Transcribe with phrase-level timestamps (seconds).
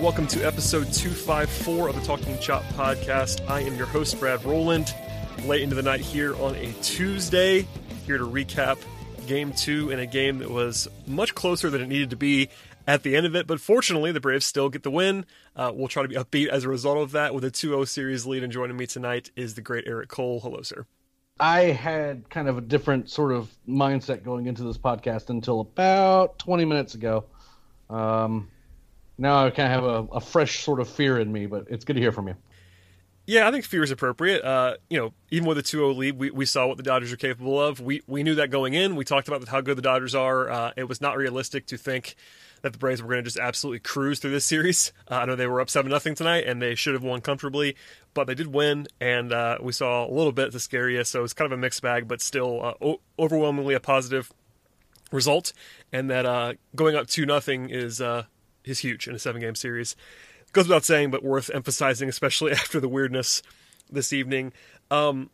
[0.00, 3.44] welcome to episode 254 of the Talking Chop podcast.
[3.50, 4.94] I am your host, Brad Rowland.
[5.44, 7.66] late into the night here on a Tuesday,
[8.06, 8.78] here to recap
[9.26, 12.48] game two in a game that was much closer than it needed to be
[12.86, 13.48] at the end of it.
[13.48, 15.26] But fortunately, the Braves still get the win.
[15.56, 17.84] Uh, we'll try to be upbeat as a result of that with a 2 0
[17.84, 18.44] series lead.
[18.44, 20.38] And joining me tonight is the great Eric Cole.
[20.38, 20.86] Hello, sir.
[21.40, 26.38] I had kind of a different sort of mindset going into this podcast until about
[26.38, 27.24] 20 minutes ago.
[27.90, 28.48] Um,
[29.18, 31.84] now I kind of have a, a, fresh sort of fear in me, but it's
[31.84, 32.36] good to hear from you.
[33.26, 34.42] Yeah, I think fear is appropriate.
[34.42, 37.16] Uh, you know, even with a 2-0 lead, we, we saw what the Dodgers are
[37.18, 37.78] capable of.
[37.78, 38.96] We we knew that going in.
[38.96, 40.48] We talked about how good the Dodgers are.
[40.48, 42.14] Uh, it was not realistic to think
[42.62, 44.92] that the Braves were going to just absolutely cruise through this series.
[45.10, 47.76] Uh, I know they were up seven nothing tonight, and they should have won comfortably,
[48.14, 51.04] but they did win, and uh, we saw a little bit to scare you.
[51.04, 54.32] So it's kind of a mixed bag, but still uh, o- overwhelmingly a positive
[55.12, 55.52] result.
[55.92, 58.00] And that uh, going up two nothing is
[58.64, 59.96] is huge in a seven game series.
[60.52, 63.42] Goes without saying, but worth emphasizing, especially after the weirdness
[63.90, 64.52] this evening.
[64.90, 65.30] Um,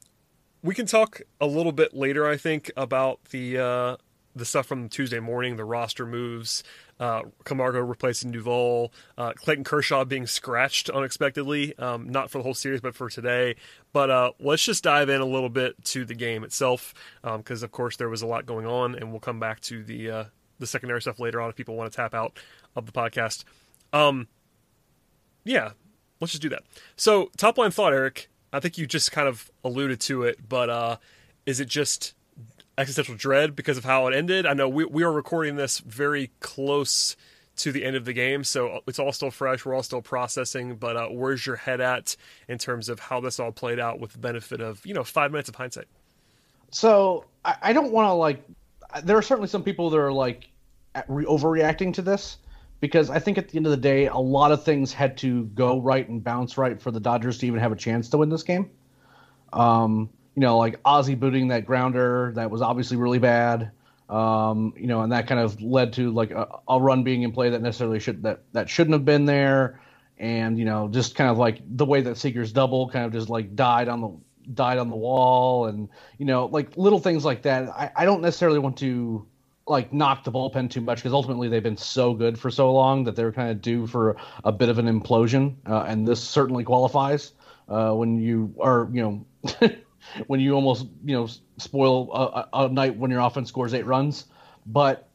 [0.63, 3.97] we can talk a little bit later, I think, about the uh,
[4.35, 6.65] the stuff from Tuesday morning, the roster moves,
[6.99, 12.55] uh, Camargo replacing Duvall, uh, Clayton Kershaw being scratched unexpectedly, um, not for the whole
[12.55, 13.57] series, but for today.
[13.93, 17.65] But uh, let's just dive in a little bit to the game itself, because um,
[17.65, 20.25] of course there was a lot going on, and we'll come back to the uh,
[20.59, 22.39] the secondary stuff later on if people want to tap out
[22.77, 23.45] of the podcast.
[23.93, 24.29] Um,
[25.45, 25.73] yeah,
[26.21, 26.65] let's just do that.
[26.97, 28.29] So, top line thought, Eric.
[28.53, 30.97] I think you just kind of alluded to it, but uh,
[31.45, 32.15] is it just
[32.79, 34.47] existential dread because of how it ended?
[34.47, 37.17] I know we we are recording this very close
[37.57, 39.65] to the end of the game, so it's all still fresh.
[39.65, 42.17] We're all still processing, but uh, where's your head at
[42.49, 45.31] in terms of how this all played out with the benefit of you know five
[45.31, 45.87] minutes of hindsight?
[46.71, 48.43] So I, I don't want to like.
[49.03, 50.49] There are certainly some people that are like
[51.09, 52.39] overreacting to this
[52.85, 55.45] because I think at the end of the day, a lot of things had to
[55.47, 58.29] go right and bounce right for the Dodgers to even have a chance to win
[58.29, 58.69] this game.
[59.55, 63.71] Um, you know, like Ozzie booting that grounder that was obviously really bad.
[64.11, 67.33] Um, you know, and that kind of led to like a, a, run being in
[67.33, 69.81] play that necessarily should that that shouldn't have been there.
[70.19, 73.31] And you know, just kind of like the way that Seager's double kind of just
[73.31, 74.15] like died on the
[74.53, 77.71] died on the wall, and you know, like little things like that.
[77.71, 79.27] I, I don't necessarily want to
[79.67, 83.05] like knock the bullpen too much because ultimately they've been so good for so long
[83.05, 86.65] that they're kind of due for a bit of an implosion, uh, and this certainly
[86.65, 87.33] qualifies
[87.69, 89.71] uh, when you are you know
[90.27, 94.27] when you almost you know spoil a, a, night when your offense scores eight runs.
[94.67, 95.09] But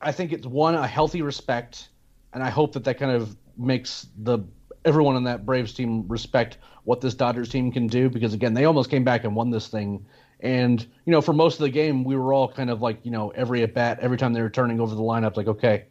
[0.00, 1.88] I think it's one a healthy respect,
[2.32, 4.40] and I hope that that kind of makes the
[4.84, 8.64] everyone on that Braves team respect what this Dodgers team can do because again they
[8.64, 10.06] almost came back and won this thing
[10.42, 13.10] and you know, for most of the game, we were all kind of like, you
[13.10, 15.84] know, every at bat, every time they were turning over the lineup, like, okay,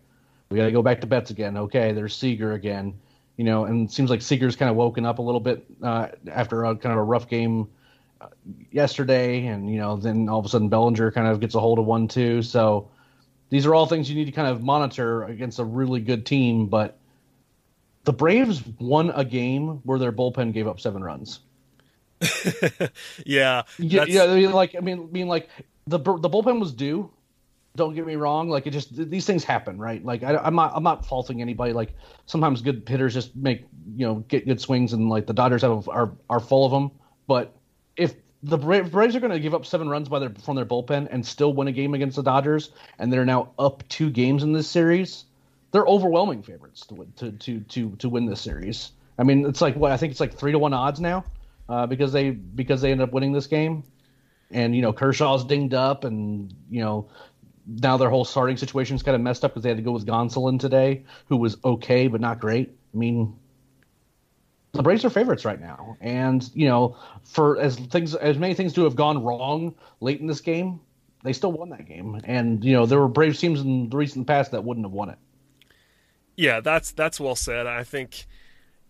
[0.49, 1.57] we got to go back to Betts again.
[1.57, 2.99] Okay, there's Seager again.
[3.37, 6.65] You know, and seems like Seager's kind of woken up a little bit uh, after
[6.65, 7.69] a, kind of a rough game
[8.19, 8.27] uh,
[8.71, 11.79] yesterday, and you know, then all of a sudden Bellinger kind of gets a hold
[11.79, 12.41] of one too.
[12.41, 12.89] So
[13.49, 16.67] these are all things you need to kind of monitor against a really good team.
[16.67, 16.97] But
[18.03, 21.40] the Braves won a game where their bullpen gave up seven runs.
[23.25, 24.23] yeah, yeah, yeah.
[24.23, 25.49] I mean, like, I mean, I mean, like
[25.87, 27.11] the the bullpen was due.
[27.75, 28.49] Don't get me wrong.
[28.49, 30.03] Like, it just these things happen, right?
[30.03, 31.71] Like, I, am not I'm not faulting anybody.
[31.71, 31.95] Like,
[32.25, 35.87] sometimes good hitters just make you know get good swings, and like the Dodgers have
[35.87, 36.91] are are full of them.
[37.27, 37.55] But
[37.95, 41.07] if the Braves are going to give up seven runs by their from their bullpen
[41.09, 44.51] and still win a game against the Dodgers, and they're now up two games in
[44.51, 45.23] this series,
[45.71, 48.91] they're overwhelming favorites to to to to to win this series.
[49.17, 51.23] I mean, it's like what I think it's like three to one odds now
[51.69, 53.83] uh, because they because they ended up winning this game,
[54.51, 57.09] and you know Kershaw's dinged up, and you know
[57.67, 59.91] now their whole starting situation is kind of messed up because they had to go
[59.91, 62.75] with Gonsolin today, who was okay but not great.
[62.93, 63.37] I mean,
[64.71, 68.73] the Braves are favorites right now, and you know, for as things as many things
[68.73, 70.79] to have gone wrong late in this game,
[71.23, 72.19] they still won that game.
[72.23, 75.09] And you know, there were Braves teams in the recent past that wouldn't have won
[75.09, 75.19] it.
[76.35, 77.67] Yeah, that's that's well said.
[77.67, 78.25] I think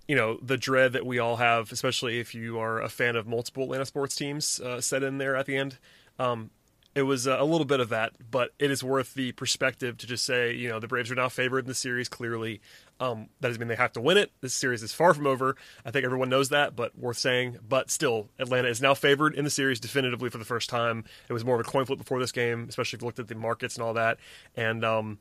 [0.09, 3.27] you know the dread that we all have, especially if you are a fan of
[3.27, 5.77] multiple Atlanta sports teams, uh, set in there at the end.
[6.17, 6.49] Um,
[6.95, 10.25] it was a little bit of that, but it is worth the perspective to just
[10.25, 12.09] say, you know, the Braves are now favored in the series.
[12.09, 12.59] Clearly,
[12.99, 14.31] um, that doesn't mean they have to win it.
[14.41, 15.55] This series is far from over.
[15.85, 17.59] I think everyone knows that, but worth saying.
[17.69, 21.05] But still, Atlanta is now favored in the series definitively for the first time.
[21.29, 23.27] It was more of a coin flip before this game, especially if you looked at
[23.27, 24.17] the markets and all that.
[24.55, 25.19] And um,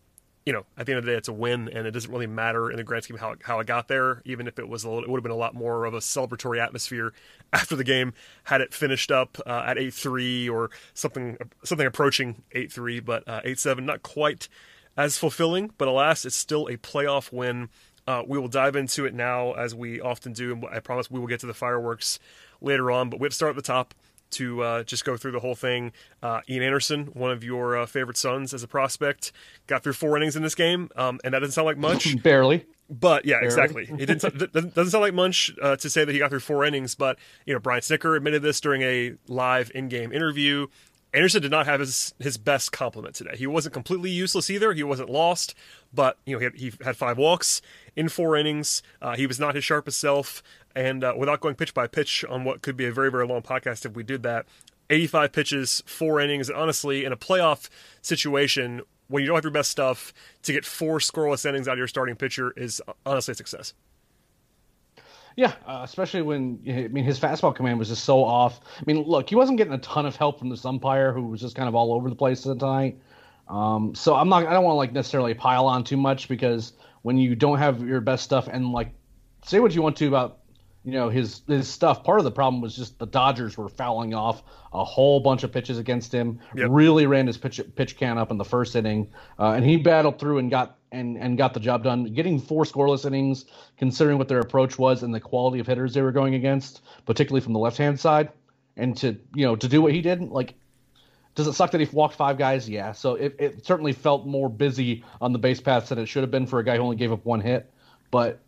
[0.48, 2.26] you know, at the end of the day, it's a win, and it doesn't really
[2.26, 4.22] matter in the grand scheme how how it got there.
[4.24, 5.98] Even if it was, a little, it would have been a lot more of a
[5.98, 7.12] celebratory atmosphere
[7.52, 8.14] after the game
[8.44, 13.28] had it finished up uh, at eight three or something something approaching eight three, but
[13.28, 14.48] uh, eight seven, not quite
[14.96, 15.70] as fulfilling.
[15.76, 17.68] But alas, it's still a playoff win.
[18.06, 21.20] Uh, we will dive into it now, as we often do, and I promise we
[21.20, 22.18] will get to the fireworks
[22.62, 23.10] later on.
[23.10, 23.92] But we have to start at the top
[24.30, 25.92] to uh, just go through the whole thing.
[26.22, 29.32] Uh, Ian Anderson, one of your uh, favorite sons as a prospect,
[29.66, 32.20] got through four innings in this game, um, and that doesn't sound like much.
[32.22, 32.66] Barely.
[32.90, 33.46] But yeah, Barely.
[33.46, 33.88] exactly.
[33.98, 36.94] It didn't doesn't sound like much uh, to say that he got through four innings.
[36.94, 40.68] But you know, Brian Snitker admitted this during a live in-game interview.
[41.14, 43.34] Anderson did not have his his best compliment today.
[43.36, 44.72] He wasn't completely useless either.
[44.72, 45.54] He wasn't lost,
[45.92, 47.62] but you know he had, he had five walks
[47.96, 48.82] in four innings.
[49.00, 50.42] Uh, he was not his sharpest self,
[50.78, 53.42] and uh, without going pitch by pitch on what could be a very very long
[53.42, 54.46] podcast if we did that,
[54.90, 57.68] 85 pitches, four innings, and honestly, in a playoff
[58.00, 61.78] situation when you don't have your best stuff, to get four scoreless innings out of
[61.78, 63.72] your starting pitcher is honestly a success.
[65.34, 68.60] Yeah, uh, especially when I mean his fastball command was just so off.
[68.78, 71.40] I mean, look, he wasn't getting a ton of help from this umpire who was
[71.40, 72.98] just kind of all over the place tonight.
[73.48, 74.46] Um, so I'm not.
[74.46, 76.72] I don't want to like necessarily pile on too much because
[77.02, 78.92] when you don't have your best stuff and like
[79.44, 80.40] say what you want to about
[80.84, 82.04] you know his his stuff.
[82.04, 84.42] Part of the problem was just the Dodgers were fouling off
[84.72, 86.40] a whole bunch of pitches against him.
[86.54, 86.68] Yep.
[86.70, 90.18] Really ran his pitch pitch count up in the first inning, uh, and he battled
[90.18, 92.04] through and got and and got the job done.
[92.04, 93.44] Getting four scoreless innings,
[93.76, 97.42] considering what their approach was and the quality of hitters they were going against, particularly
[97.42, 98.30] from the left hand side,
[98.76, 100.54] and to you know to do what he did, like.
[101.34, 102.68] Does it suck that he walked five guys?
[102.68, 102.90] Yeah.
[102.90, 106.32] So it, it certainly felt more busy on the base paths than it should have
[106.32, 107.72] been for a guy who only gave up one hit.
[108.10, 108.40] But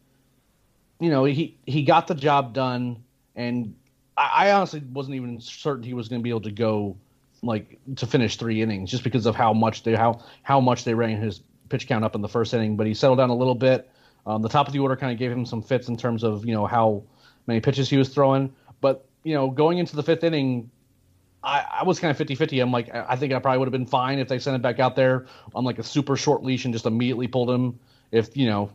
[1.01, 3.03] you know, he he got the job done,
[3.35, 3.75] and
[4.17, 6.97] I, I honestly wasn't even certain he was going to be able to go
[7.43, 10.95] like to finish three innings just because of how much they how how much they
[10.95, 12.77] ran his pitch count up in the first inning.
[12.77, 13.91] But he settled down a little bit.
[14.27, 16.45] Um, the top of the order kind of gave him some fits in terms of
[16.45, 17.03] you know how
[17.47, 18.55] many pitches he was throwing.
[18.81, 20.71] But you know, going into the fifth inning,
[21.43, 22.61] I, I, was kind of 50 50.
[22.61, 24.79] I'm like, I think I probably would have been fine if they sent him back
[24.79, 27.79] out there on like a super short leash and just immediately pulled him.
[28.13, 28.71] If, you know,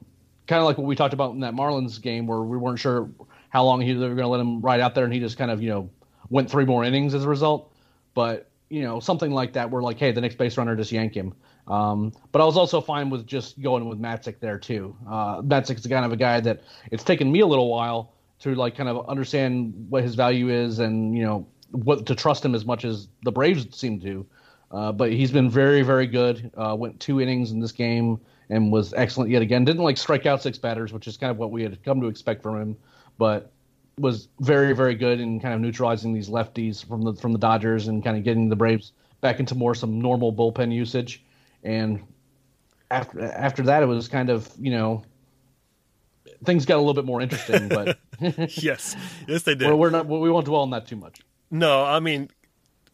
[0.47, 3.09] kind of like what we talked about in that Marlins game where we weren't sure
[3.49, 5.37] how long he, they were going to let him ride out there, and he just
[5.37, 5.89] kind of you know
[6.29, 7.73] went three more innings as a result.
[8.13, 11.13] But you know something like that, where like, hey, the next base runner just yank
[11.13, 11.33] him.
[11.67, 14.95] Um, but I was also fine with just going with Matzek there too.
[15.07, 16.61] Uh, Matzek's the kind of a guy that
[16.91, 20.79] it's taken me a little while to like kind of understand what his value is
[20.79, 24.25] and you know what to trust him as much as the Braves seem to.
[24.71, 26.51] Uh, but he's been very, very good.
[26.55, 28.19] Uh, went two innings in this game
[28.49, 29.65] and was excellent yet again.
[29.65, 32.07] Didn't like strike out six batters, which is kind of what we had come to
[32.07, 32.77] expect from him,
[33.17, 33.51] but
[33.97, 37.87] was very very good in kind of neutralizing these lefties from the from the Dodgers
[37.87, 41.23] and kind of getting the Braves back into more some normal bullpen usage.
[41.63, 42.03] And
[42.91, 45.03] after after that, it was kind of you know
[46.43, 47.69] things got a little bit more interesting.
[47.69, 47.97] But
[48.61, 48.95] yes,
[49.27, 49.67] yes they did.
[49.67, 51.21] We're, we're not we won't dwell on that too much.
[51.51, 52.29] No, I mean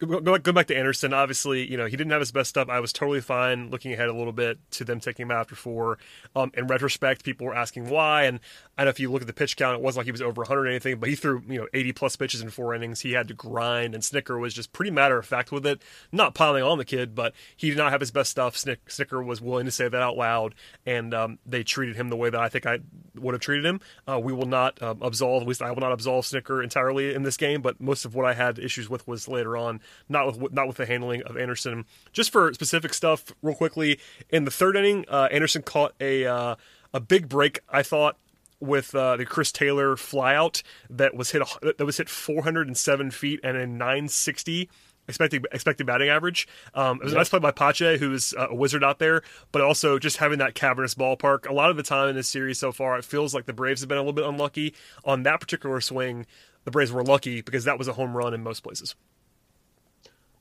[0.05, 1.13] go, go back to Anderson.
[1.13, 2.70] Obviously, you know he didn't have his best stuff.
[2.70, 5.98] I was totally fine looking ahead a little bit to them taking him after four.
[6.36, 8.39] Um, in retrospect, people were asking why, and
[8.77, 10.22] I don't know if you look at the pitch count, it wasn't like he was
[10.22, 13.01] over 100 or anything, but he threw you know 80 plus pitches in four innings.
[13.01, 15.81] He had to grind, and Snitker was just pretty matter of fact with it,
[16.12, 18.58] not piling on the kid, but he did not have his best stuff.
[18.58, 20.55] Snick, Snitker was willing to say that out loud,
[20.86, 22.79] and um, they treated him the way that I think I
[23.15, 23.81] would have treated him.
[24.08, 27.24] Uh, we will not um, absolve, at least I will not absolve Snitker entirely in
[27.24, 30.53] this game, but most of what I had issues with was later on, not with
[30.53, 31.86] not with the handling of Anderson.
[32.12, 36.55] Just for specific stuff, real quickly, in the third inning, uh, Anderson caught a uh,
[36.93, 37.60] a big break.
[37.69, 38.17] I thought
[38.60, 43.57] with uh, the Chris Taylor flyout that was hit that was hit 407 feet and
[43.57, 44.69] a 960
[45.07, 46.48] expected expected batting average.
[46.74, 47.17] Um, it was yep.
[47.17, 50.39] a nice play by Pache, who's uh, a wizard out there, but also just having
[50.39, 51.48] that cavernous ballpark.
[51.50, 53.81] A lot of the time in this series so far, it feels like the Braves
[53.81, 56.25] have been a little bit unlucky on that particular swing.
[56.63, 58.95] The Braves were lucky because that was a home run in most places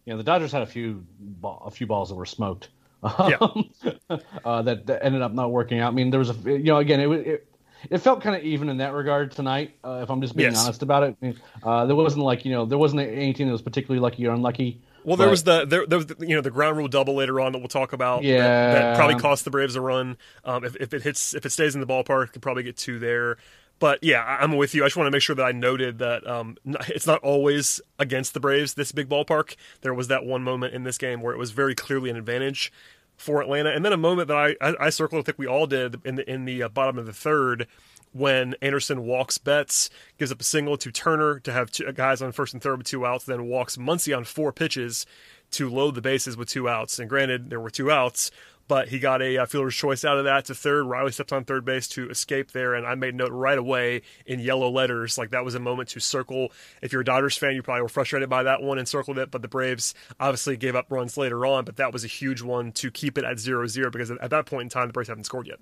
[0.04, 2.68] you know the Dodgers had a few ball, a few balls that were smoked
[3.04, 3.36] Yeah.
[4.44, 5.88] uh, that, that ended up not working out.
[5.92, 7.46] I mean, there was a you know again it it,
[7.90, 9.74] it felt kind of even in that regard tonight.
[9.84, 10.64] Uh, if I'm just being Yes.
[10.64, 13.52] honest about it, I mean, uh, there wasn't like you know there wasn't anything that
[13.52, 14.80] was particularly lucky or unlucky.
[15.02, 17.14] Well, there but- was the there, there was the, you know the ground rule double
[17.14, 18.22] later on that we'll talk about.
[18.22, 20.18] that- that, probably cost the Braves a run.
[20.44, 22.76] Um, if, if it hits if it stays in the ballpark, it could probably get
[22.76, 23.38] two there.
[23.80, 24.84] But yeah, I'm with you.
[24.84, 26.56] I just want to make sure that I noted that um,
[26.88, 28.74] it's not always against the Braves.
[28.74, 29.56] This big ballpark.
[29.80, 32.72] There was that one moment in this game where it was very clearly an advantage
[33.16, 35.20] for Atlanta, and then a moment that I I, I circled.
[35.20, 37.66] I think we all did in the in the uh, bottom of the third
[38.12, 42.32] when Anderson walks Betts, gives up a single to Turner to have two guys on
[42.32, 45.06] first and third with two outs, then walks Muncy on four pitches
[45.52, 46.98] to load the bases with two outs.
[46.98, 48.30] And granted, there were two outs,
[48.70, 50.84] but he got a uh, fielder's choice out of that to third.
[50.84, 54.38] Riley stepped on third base to escape there, and I made note right away in
[54.38, 56.52] yellow letters like that was a moment to circle.
[56.80, 59.32] If you're a Dodgers fan, you probably were frustrated by that one and circled it,
[59.32, 62.70] but the Braves obviously gave up runs later on, but that was a huge one
[62.74, 65.48] to keep it at 0-0 because at that point in time, the Braves haven't scored
[65.48, 65.58] yet.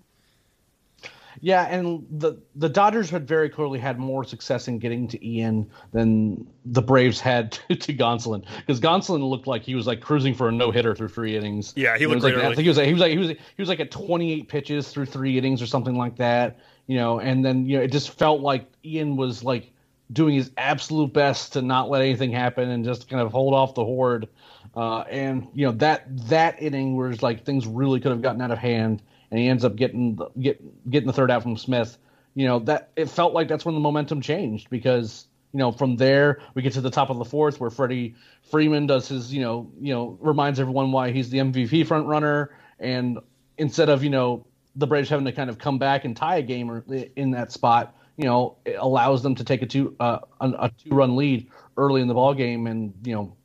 [1.40, 5.70] Yeah, and the the Dodgers had very clearly had more success in getting to Ian
[5.92, 10.34] than the Braves had to, to Gonsolin because Gonsolin looked like he was like cruising
[10.34, 11.72] for a no hitter through three innings.
[11.76, 13.28] Yeah, he looked like, great I think he was like he was like he was
[13.28, 16.58] he was like at 28 pitches through three innings or something like that.
[16.86, 19.72] You know, and then you know it just felt like Ian was like
[20.12, 23.74] doing his absolute best to not let anything happen and just kind of hold off
[23.74, 24.28] the horde.
[24.74, 28.50] Uh, and you know that that inning was like things really could have gotten out
[28.50, 31.98] of hand, and he ends up getting the, get getting the third out from Smith.
[32.34, 35.96] You know that it felt like that's when the momentum changed because you know from
[35.96, 38.14] there we get to the top of the fourth where Freddie
[38.50, 42.54] Freeman does his you know you know reminds everyone why he's the MVP front runner,
[42.78, 43.18] and
[43.56, 46.42] instead of you know the Braves having to kind of come back and tie a
[46.42, 46.84] game or
[47.16, 50.90] in that spot, you know, it allows them to take a two uh, a, two
[50.90, 53.36] run lead early in the ball game, and you know,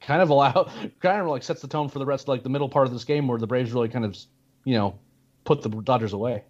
[0.00, 0.68] kind of allow
[1.00, 3.04] kind of like sets the tone for the rest like the middle part of this
[3.04, 4.16] game where the Braves really kind of
[4.64, 4.98] you know
[5.44, 6.44] put the Dodgers away.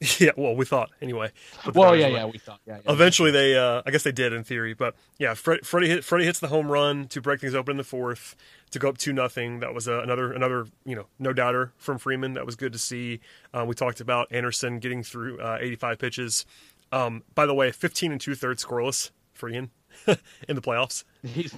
[0.18, 1.30] yeah, well, we thought anyway.
[1.74, 2.14] Well, yeah, away.
[2.14, 2.92] yeah, we thought, yeah, yeah.
[2.92, 6.24] Eventually, they, uh, I guess they did in theory, but yeah, Fred, Freddie, hit, Freddie
[6.24, 8.34] hits the home run to break things open in the fourth
[8.70, 9.60] to go up two nothing.
[9.60, 12.32] That was uh, another, another, you know, no doubter from Freeman.
[12.32, 13.20] That was good to see.
[13.52, 16.46] Uh, we talked about Anderson getting through uh, 85 pitches.
[16.92, 19.70] Um, by the way, 15 and two thirds scoreless for Ian
[20.48, 21.04] in the playoffs.
[21.22, 21.54] He's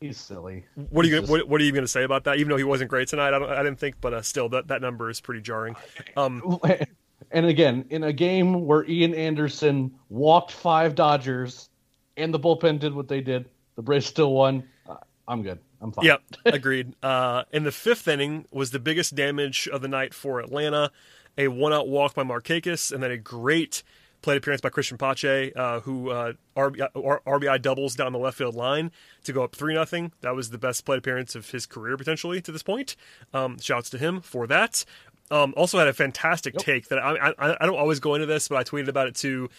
[0.00, 0.64] he's silly.
[0.90, 2.36] What are you, gonna, just- what, what are you going to say about that?
[2.38, 4.68] Even though he wasn't great tonight, I don't, I didn't think, but uh, still, that,
[4.68, 5.76] that number is pretty jarring.
[6.16, 6.58] Um,
[7.30, 11.68] and again, in a game where Ian Anderson walked five Dodgers,
[12.16, 14.64] and the bullpen did what they did, the Braves still won.
[14.88, 15.58] Uh, I'm good.
[15.80, 16.04] I'm fine.
[16.06, 16.94] Yep, agreed.
[17.02, 20.90] Uh, in the fifth inning was the biggest damage of the night for Atlanta.
[21.36, 23.84] A one-out walk by Markakis, and then a great
[24.22, 28.36] plate appearance by Christian Pache, uh, who uh, RBI, R- RBI doubles down the left
[28.38, 28.90] field line
[29.24, 30.12] to go up three nothing.
[30.22, 32.96] That was the best plate appearance of his career potentially to this point.
[33.32, 34.84] Um, shouts to him for that.
[35.30, 38.48] Um, also had a fantastic take that I, I I don't always go into this,
[38.48, 39.50] but I tweeted about it too.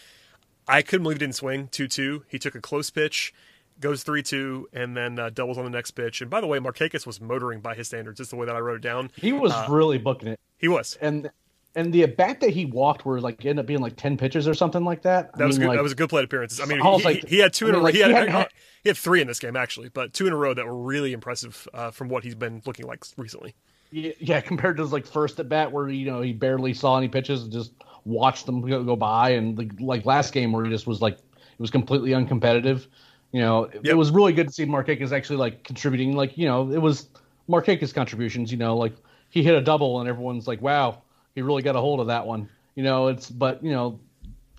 [0.67, 2.25] I couldn't believe he didn't swing 2 2.
[2.27, 3.33] He took a close pitch,
[3.79, 6.21] goes 3 2, and then uh, doubles on the next pitch.
[6.21, 8.17] And by the way, Markakis was motoring by his standards.
[8.17, 9.11] Just the way that I wrote it down.
[9.15, 10.39] He was Uh, really booking it.
[10.57, 10.97] He was.
[11.01, 11.29] and
[11.75, 14.47] and the at bat that he walked were like ended up being like ten pitches
[14.47, 15.35] or something like that.
[15.37, 15.69] That was good.
[15.69, 16.59] that was a good plate appearance.
[16.59, 17.83] I mean, I he, like- he, had two I in a row.
[17.85, 18.47] like, he, had, he had-
[18.83, 21.11] he had three in this game actually, but two in a row that were really
[21.13, 23.53] impressive uh, from what he's been looking like recently.
[23.91, 26.97] Yeah, yeah, compared to his like first at bat where you know he barely saw
[26.97, 27.73] any pitches and just
[28.05, 31.15] watched them go, go by, and the, like last game where he just was like
[31.17, 32.87] it was completely uncompetitive.
[33.31, 33.85] You know, it, Yep.
[33.85, 36.15] it was really good to see Markakis actually like contributing.
[36.15, 37.09] Like you know, it was
[37.49, 38.51] Markakis contributions.
[38.51, 38.93] You know, like
[39.29, 41.01] he hit a double and everyone's like, wow,
[41.39, 42.49] he really got a hold of that one.
[42.75, 43.97] You know, it's but you know,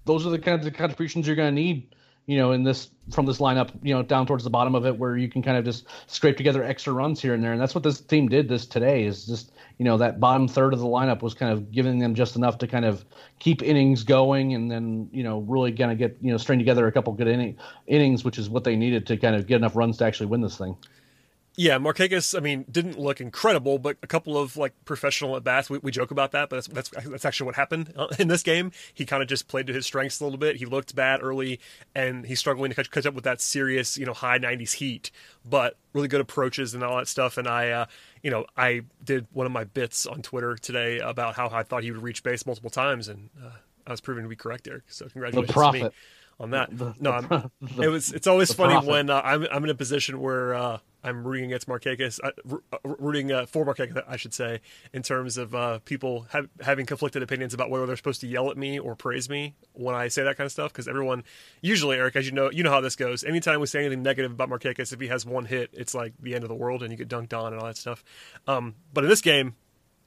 [0.06, 1.94] those are the kinds of contributions you're going to need.
[2.24, 4.96] You know, in this from this lineup, you know, down towards the bottom of it,
[4.96, 7.74] where you can kind of just scrape together extra runs here and there, and that's
[7.74, 9.04] what this team did this today.
[9.04, 12.14] Is just you know that bottom third of the lineup was kind of giving them
[12.14, 13.04] just enough to kind of
[13.40, 16.86] keep innings going, and then you know really kind of get you know string together
[16.86, 17.58] a couple good inning,
[17.88, 20.40] innings, which is what they needed to kind of get enough runs to actually win
[20.40, 20.76] this thing.
[21.60, 25.68] Yeah, Markakis, I mean, didn't look incredible, but a couple of like professional at bats.
[25.68, 28.42] We, we joke about that, but that's that's that's actually what happened uh, in this
[28.42, 28.72] game.
[28.94, 30.56] He kind of just played to his strengths a little bit.
[30.56, 31.60] He looked bad early,
[31.94, 35.10] and he's struggling to catch, catch up with that serious, you know, high '90s heat.
[35.44, 37.36] But really good approaches and all that stuff.
[37.36, 37.86] And I, uh,
[38.22, 41.82] you know, I did one of my bits on Twitter today about how I thought
[41.82, 43.50] he would reach base multiple times, and uh,
[43.86, 44.82] I was proven to be correct there.
[44.88, 45.90] So congratulations to me
[46.40, 46.70] on that.
[46.74, 48.12] The- no, the I'm, the- it was.
[48.12, 48.88] It's always funny prophet.
[48.88, 52.30] when uh, I'm I'm in a position where uh, I'm rooting against Markakis, uh,
[52.72, 54.60] uh, rooting uh, for Markakis, I should say,
[54.92, 58.50] in terms of uh, people have, having conflicted opinions about whether they're supposed to yell
[58.50, 60.72] at me or praise me when I say that kind of stuff.
[60.72, 61.24] Because everyone,
[61.60, 63.24] usually, Eric, as you know, you know how this goes.
[63.24, 66.34] Anytime we say anything negative about Markakis, if he has one hit, it's like the
[66.34, 68.04] end of the world, and you get dunked on and all that stuff.
[68.46, 69.54] Um, but in this game,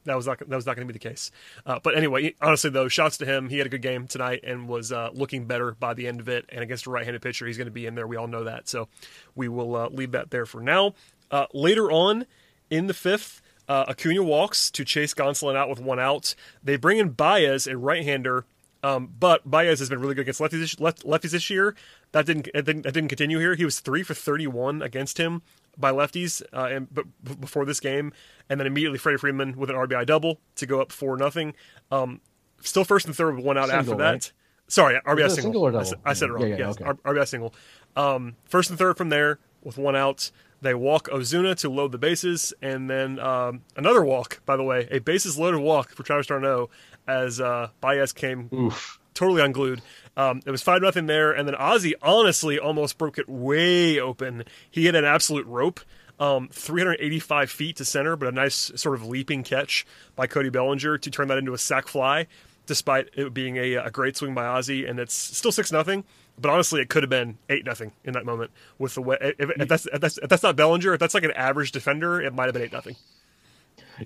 [0.06, 1.32] that was not that was not going to be the case.
[1.66, 3.50] Uh, but anyway, honestly though, shouts to him.
[3.50, 6.30] He had a good game tonight and was uh, looking better by the end of
[6.30, 6.46] it.
[6.50, 8.08] And against a right-handed pitcher, he's going to be in there.
[8.08, 8.68] We all know that.
[8.68, 8.88] So
[9.36, 10.94] we will uh, leave that there for now.
[11.32, 12.26] Uh, later on
[12.70, 16.36] in the fifth, uh, Acuna walks to chase Gonsolin out with one out.
[16.64, 18.46] They bring in Baez, a right-hander.
[18.84, 21.74] Um, but Baez has been really good against lefties this, left, lefties this year.
[22.12, 23.56] That didn't, it didn't that didn't continue here.
[23.56, 25.42] He was three for 31 against him
[25.78, 27.06] by lefties, uh, and but
[27.40, 28.14] before this game,
[28.50, 31.54] and then immediately Freddie Freeman with an RBI double to go up four nothing.
[31.92, 32.22] Um,
[32.62, 34.12] still first and third with one out single, after that.
[34.12, 34.32] Right?
[34.68, 35.70] Sorry, RBI single.
[35.70, 36.44] single I, said, I, said, it wrong.
[36.44, 36.92] Yeah, yeah, yes, okay.
[36.92, 37.54] RBI single.
[37.96, 40.32] Um, first and third from there with one out.
[40.62, 44.42] They walk Ozuna to load the bases, and then um, another walk.
[44.46, 46.70] By the way, a bases loaded walk for Travis d'Arnaud
[47.06, 48.98] as uh, Baez came Oof.
[49.14, 49.82] totally unglued.
[50.16, 54.44] Um, it was five nothing there, and then Ozzie honestly almost broke it way open.
[54.70, 55.80] He hit an absolute rope,
[56.20, 61.00] um, 385 feet to center, but a nice sort of leaping catch by Cody Bellinger
[61.00, 62.28] to turn that into a sac fly,
[62.68, 66.04] despite it being a, a great swing by Ozzie, and it's still six nothing.
[66.40, 69.18] But honestly, it could have been eight nothing in that moment with the way.
[69.22, 72.22] If, if, that's, if, that's if that's not Bellinger, if that's like an average defender,
[72.22, 72.96] it might have been eight nothing.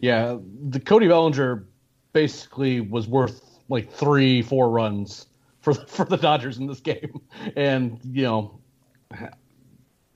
[0.02, 0.38] Yeah,
[0.70, 1.66] the Cody Bellinger
[2.14, 5.28] basically was worth like three, four runs
[5.68, 7.20] for for the Dodgers in this game,
[7.56, 8.60] and you know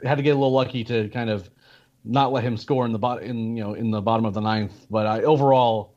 [0.03, 1.49] had to get a little lucky to kind of
[2.03, 4.39] not let him score in the bot in you know in the bottom of the
[4.39, 4.85] ninth.
[4.89, 5.95] But I, overall,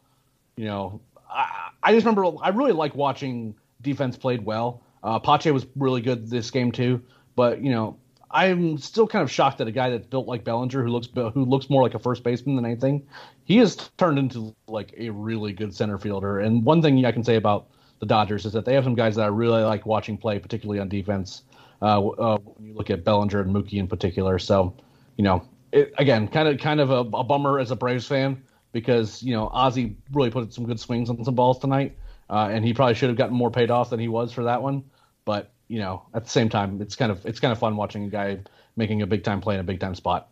[0.56, 4.82] you know, I, I just remember I really like watching defense played well.
[5.02, 7.02] Uh, Pache was really good this game too,
[7.36, 7.98] but you know
[8.30, 11.44] I'm still kind of shocked that a guy that's built like Bellinger, who looks who
[11.44, 13.06] looks more like a first baseman than anything,
[13.44, 16.40] he has turned into like a really good center fielder.
[16.40, 17.68] And one thing I can say about
[18.00, 20.80] the Dodgers is that they have some guys that I really like watching play, particularly
[20.80, 21.42] on defense.
[21.82, 24.74] Uh, uh, when you look at Bellinger and Mookie in particular, so
[25.16, 28.42] you know, it, again, kind of kind of a, a, bummer as a Braves fan
[28.72, 31.96] because you know Ozzie really put some good swings on some balls tonight,
[32.30, 34.62] uh, and he probably should have gotten more paid off than he was for that
[34.62, 34.84] one.
[35.24, 38.04] But you know, at the same time, it's kind of it's kind of fun watching
[38.04, 38.38] a guy
[38.76, 40.30] making a big time play in a big time spot.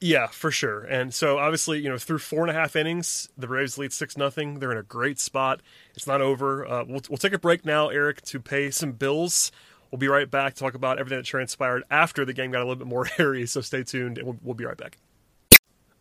[0.00, 0.84] Yeah, for sure.
[0.84, 4.16] And so obviously, you know, through four and a half innings, the Braves lead six
[4.16, 4.60] nothing.
[4.60, 5.60] They're in a great spot.
[5.94, 6.66] It's not over.
[6.66, 9.50] Uh, we'll we'll take a break now, Eric, to pay some bills.
[9.90, 12.64] We'll be right back to talk about everything that transpired after the game got a
[12.64, 13.46] little bit more hairy.
[13.46, 14.98] So stay tuned, and we'll, we'll be right back.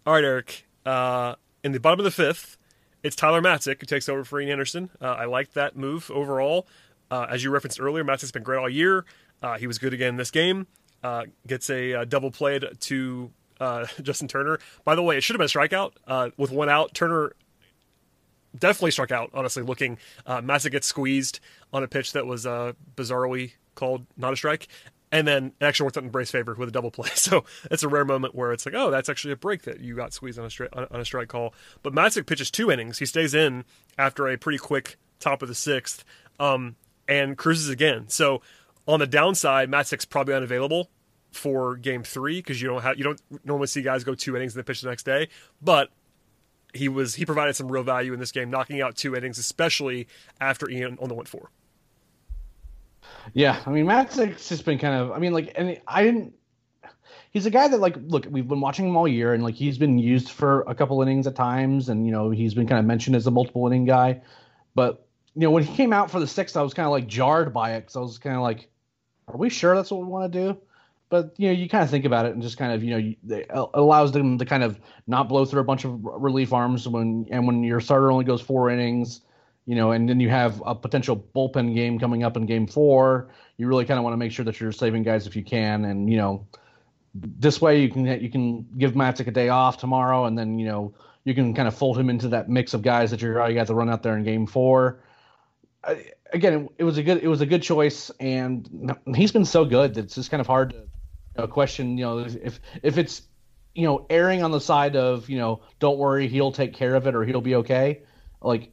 [0.05, 0.67] All right, Eric.
[0.85, 2.57] Uh, in the bottom of the fifth,
[3.01, 4.89] it's Tyler Matzek who takes over for Ian Anderson.
[5.01, 6.67] Uh, I like that move overall.
[7.09, 9.05] Uh, as you referenced earlier, Matzek's been great all year.
[9.41, 10.67] Uh, he was good again in this game.
[11.03, 14.59] Uh, gets a uh, double played to uh, Justin Turner.
[14.83, 16.93] By the way, it should have been a strikeout uh, with one out.
[16.93, 17.33] Turner
[18.57, 19.31] definitely struck out.
[19.33, 21.39] Honestly, looking, uh, Matzek gets squeezed
[21.73, 24.67] on a pitch that was uh, bizarrely called not a strike,
[25.11, 27.09] and then it actually worked out in Braves' favor with a double play.
[27.15, 29.95] So it's a rare moment where it's like, oh, that's actually a break that you
[29.95, 31.53] got squeezed on a strike on a strike call.
[31.83, 32.99] But Matzek pitches two innings.
[32.99, 33.65] He stays in
[33.97, 36.03] after a pretty quick top of the sixth,
[36.39, 36.75] um,
[37.07, 38.09] and cruises again.
[38.09, 38.41] So
[38.87, 40.89] on the downside, Matzek's probably unavailable
[41.31, 44.53] for game three because you don't have you don't normally see guys go two innings
[44.53, 45.29] and then pitch the next day.
[45.61, 45.89] But
[46.73, 50.07] he was he provided some real value in this game, knocking out two innings, especially
[50.39, 51.51] after Ian only went four.
[53.33, 56.33] Yeah, I mean Matzek's just been kind of I mean like and I didn't
[57.31, 59.77] he's a guy that like look we've been watching him all year and like he's
[59.77, 62.85] been used for a couple innings at times and you know he's been kind of
[62.85, 64.21] mentioned as a multiple inning guy
[64.75, 67.07] but you know when he came out for the sixth I was kind of like
[67.07, 68.69] jarred by it because I was kind of like
[69.27, 70.59] are we sure that's what we want to do
[71.09, 73.37] but you know you kind of think about it and just kind of you know
[73.37, 77.25] it allows them to kind of not blow through a bunch of relief arms when
[77.31, 79.21] and when your starter only goes four innings
[79.67, 83.29] you know and then you have a potential bullpen game coming up in game four.
[83.57, 85.85] You really kind of want to make sure that you're saving guys if you can
[85.85, 86.47] and you know
[87.13, 90.65] this way you can you can give Matzek a day off tomorrow and then you
[90.65, 90.93] know
[91.25, 93.67] you can kind of fold him into that mix of guys that you're you got
[93.67, 94.99] to run out there in game four.
[96.33, 99.93] Again it was a good it was a good choice and he's been so good
[99.95, 100.87] that it's just kind of hard to
[101.37, 103.23] a question, you know, if if it's
[103.73, 107.05] you know erring on the side of you know don't worry he'll take care of
[107.07, 108.01] it or he'll be okay,
[108.41, 108.71] like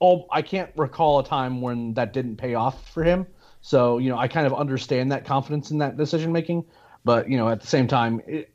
[0.00, 3.26] oh I can't recall a time when that didn't pay off for him.
[3.60, 6.64] So you know I kind of understand that confidence in that decision making,
[7.04, 8.20] but you know at the same time.
[8.26, 8.52] It,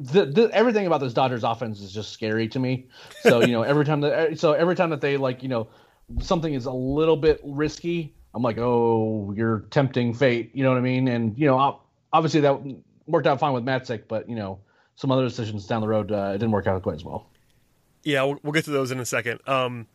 [0.00, 2.86] the, the, everything about this Dodgers offense is just scary to me.
[3.22, 5.68] So you know every time that so every time that they like you know
[6.20, 10.50] something is a little bit risky, I'm like, oh, you're tempting fate.
[10.54, 11.08] You know what I mean?
[11.08, 11.80] And you know,
[12.12, 12.60] obviously that
[13.08, 14.60] worked out fine with Matzek, but you know,
[14.96, 17.30] some other decisions down the road, uh, it didn't work out quite as well.
[18.04, 19.40] Yeah, we'll, we'll get to those in a second.
[19.46, 19.86] Um,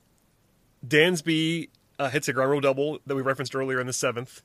[0.85, 4.41] Dansby uh, hits a ground rule double that we referenced earlier in the seventh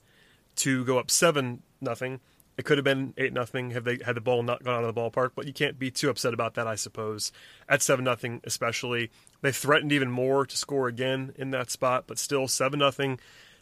[0.56, 2.20] to go up seven nothing.
[2.56, 4.92] It could have been eight nothing had they had the ball not gone out of
[4.92, 7.30] the ballpark, but you can't be too upset about that, I suppose.
[7.68, 9.10] At seven nothing, especially,
[9.42, 13.20] they threatened even more to score again in that spot, but still seven nothing.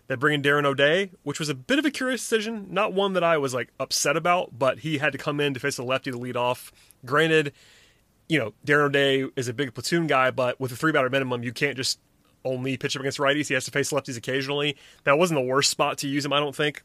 [0.08, 3.14] They bring in Darren O'Day, which was a bit of a curious decision, not one
[3.14, 5.82] that I was like upset about, but he had to come in to face a
[5.82, 6.72] lefty to lead off.
[7.04, 7.52] Granted,
[8.28, 11.42] you know Darren O'Day is a big platoon guy, but with a three batter minimum,
[11.42, 11.98] you can't just
[12.44, 13.48] only pitch up against righties.
[13.48, 14.76] He has to face lefties occasionally.
[15.04, 16.82] That wasn't the worst spot to use him, I don't think.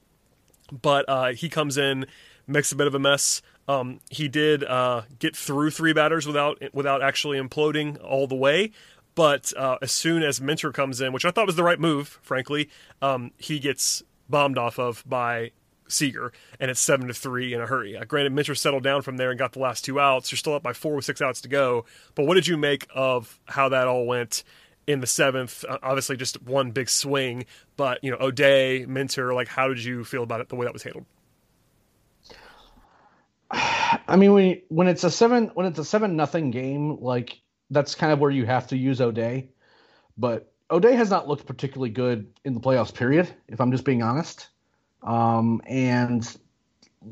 [0.71, 2.05] But uh, he comes in,
[2.47, 3.41] makes a bit of a mess.
[3.67, 8.71] Um, he did uh, get through three batters without without actually imploding all the way.
[9.15, 12.19] But uh, as soon as Minter comes in, which I thought was the right move,
[12.21, 12.69] frankly,
[13.01, 15.51] um, he gets bombed off of by
[15.87, 17.97] Seager, and it's seven to three in a hurry.
[17.97, 20.31] Uh, granted, Minter settled down from there and got the last two outs.
[20.31, 21.85] You're still up by four with six outs to go.
[22.15, 24.43] But what did you make of how that all went?
[24.87, 25.63] in the seventh.
[25.67, 27.45] Uh, obviously, just one big swing,
[27.77, 30.49] but you know, O'Day, Minter, like, how did you feel about it?
[30.49, 31.05] The way that was handled.
[33.51, 37.39] I mean, when when it's a seven when it's a seven nothing game, like
[37.71, 39.49] that's kind of where you have to use O'Day.
[40.17, 42.93] But O'Day has not looked particularly good in the playoffs.
[42.93, 43.33] Period.
[43.47, 44.49] If I'm just being honest,
[45.03, 46.37] um, and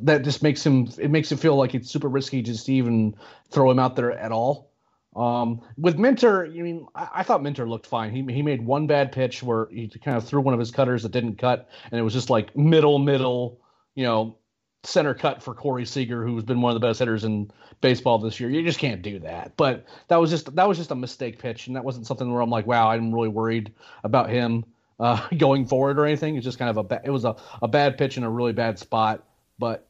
[0.01, 3.15] that just makes him it makes it feel like it's super risky just to even
[3.49, 4.69] throw him out there at all.
[5.15, 8.11] Um, with Minter, I mean, I, I, thought Minter looked fine.
[8.11, 11.03] He he made one bad pitch where he kind of threw one of his cutters
[11.03, 13.59] that didn't cut, and it was just like middle, middle,
[13.95, 14.37] you know,
[14.83, 18.39] center cut for Corey Seager, who's been one of the best hitters in baseball this
[18.39, 18.49] year.
[18.49, 19.55] You just can't do that.
[19.57, 22.41] But that was just that was just a mistake pitch, and that wasn't something where
[22.41, 24.65] I'm like, wow, I'm really worried about him
[24.99, 26.35] uh, going forward or anything.
[26.35, 28.53] It's just kind of a ba- it was a, a bad pitch in a really
[28.53, 29.23] bad spot,
[29.57, 29.85] but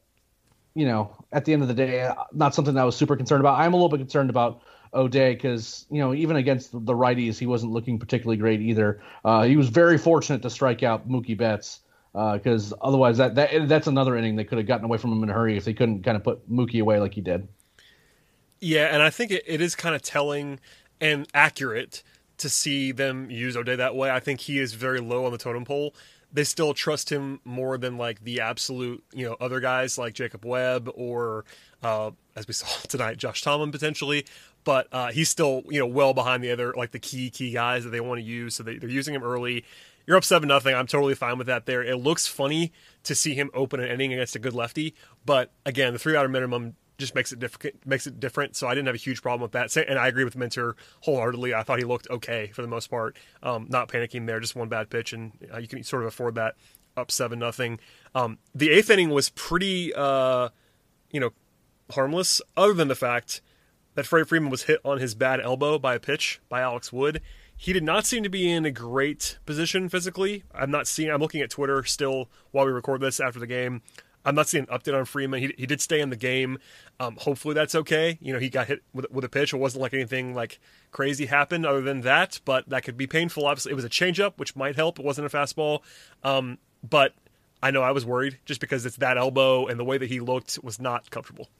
[0.74, 3.16] you know, at the end of the day, uh, not something that I was super
[3.16, 3.58] concerned about.
[3.58, 4.62] I'm a little bit concerned about
[4.94, 9.02] O'Day because you know even against the righties he wasn't looking particularly great either.
[9.24, 11.80] Uh, he was very fortunate to strike out Mookie Betts
[12.12, 15.22] because uh, otherwise that, that that's another inning they could have gotten away from him
[15.22, 17.46] in a hurry if they couldn't kind of put Mookie away like he did.
[18.60, 20.60] Yeah, and I think it, it is kind of telling
[21.00, 22.02] and accurate
[22.38, 24.10] to see them use O'Day that way.
[24.10, 25.94] I think he is very low on the totem pole.
[26.32, 30.44] They still trust him more than like the absolute, you know, other guys like Jacob
[30.44, 31.44] Webb or
[31.82, 34.24] uh, as we saw tonight, Josh Tomlin potentially
[34.64, 37.84] but uh, he's still you know well behind the other like the key key guys
[37.84, 38.54] that they want to use.
[38.54, 39.64] So they, are using him early.
[40.06, 40.74] You're up seven nothing.
[40.74, 41.66] I'm totally fine with that.
[41.66, 42.72] There, it looks funny
[43.04, 46.28] to see him open an inning against a good lefty, but again, the three outer
[46.28, 47.86] minimum just makes it different.
[47.86, 48.56] Makes it different.
[48.56, 49.74] So I didn't have a huge problem with that.
[49.88, 51.54] And I agree with Minter wholeheartedly.
[51.54, 53.16] I thought he looked okay for the most part.
[53.42, 56.36] Um, not panicking there, just one bad pitch, and uh, you can sort of afford
[56.36, 56.56] that.
[56.96, 57.78] Up seven nothing.
[58.14, 60.50] Um, the eighth inning was pretty, uh,
[61.10, 61.30] you know,
[61.92, 63.40] harmless, other than the fact
[63.94, 67.22] that Freddie Freeman was hit on his bad elbow by a pitch by Alex Wood.
[67.62, 70.44] He did not seem to be in a great position physically.
[70.54, 71.10] I'm not seeing.
[71.10, 73.82] I'm looking at Twitter still while we record this after the game.
[74.24, 75.40] I'm not seeing an update on Freeman.
[75.42, 76.58] He, he did stay in the game.
[76.98, 78.16] Um, hopefully that's okay.
[78.22, 79.52] You know, he got hit with, with a pitch.
[79.52, 80.58] It wasn't like anything like
[80.90, 83.44] crazy happened other than that, but that could be painful.
[83.44, 84.98] Obviously, it was a changeup, which might help.
[84.98, 85.80] It wasn't a fastball.
[86.24, 87.12] Um, but
[87.62, 90.20] I know I was worried just because it's that elbow and the way that he
[90.20, 91.50] looked was not comfortable.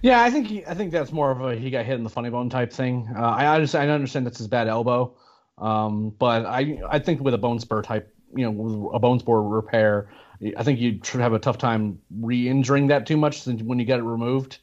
[0.00, 2.10] Yeah, I think he, I think that's more of a he got hit in the
[2.10, 3.08] funny bone type thing.
[3.14, 5.14] Uh, I understand, I understand that's his bad elbow,
[5.58, 9.40] um, but I I think with a bone spur type, you know, a bone spur
[9.42, 10.08] repair,
[10.56, 13.84] I think you should have a tough time re-injuring that too much since when you
[13.84, 14.58] get it removed.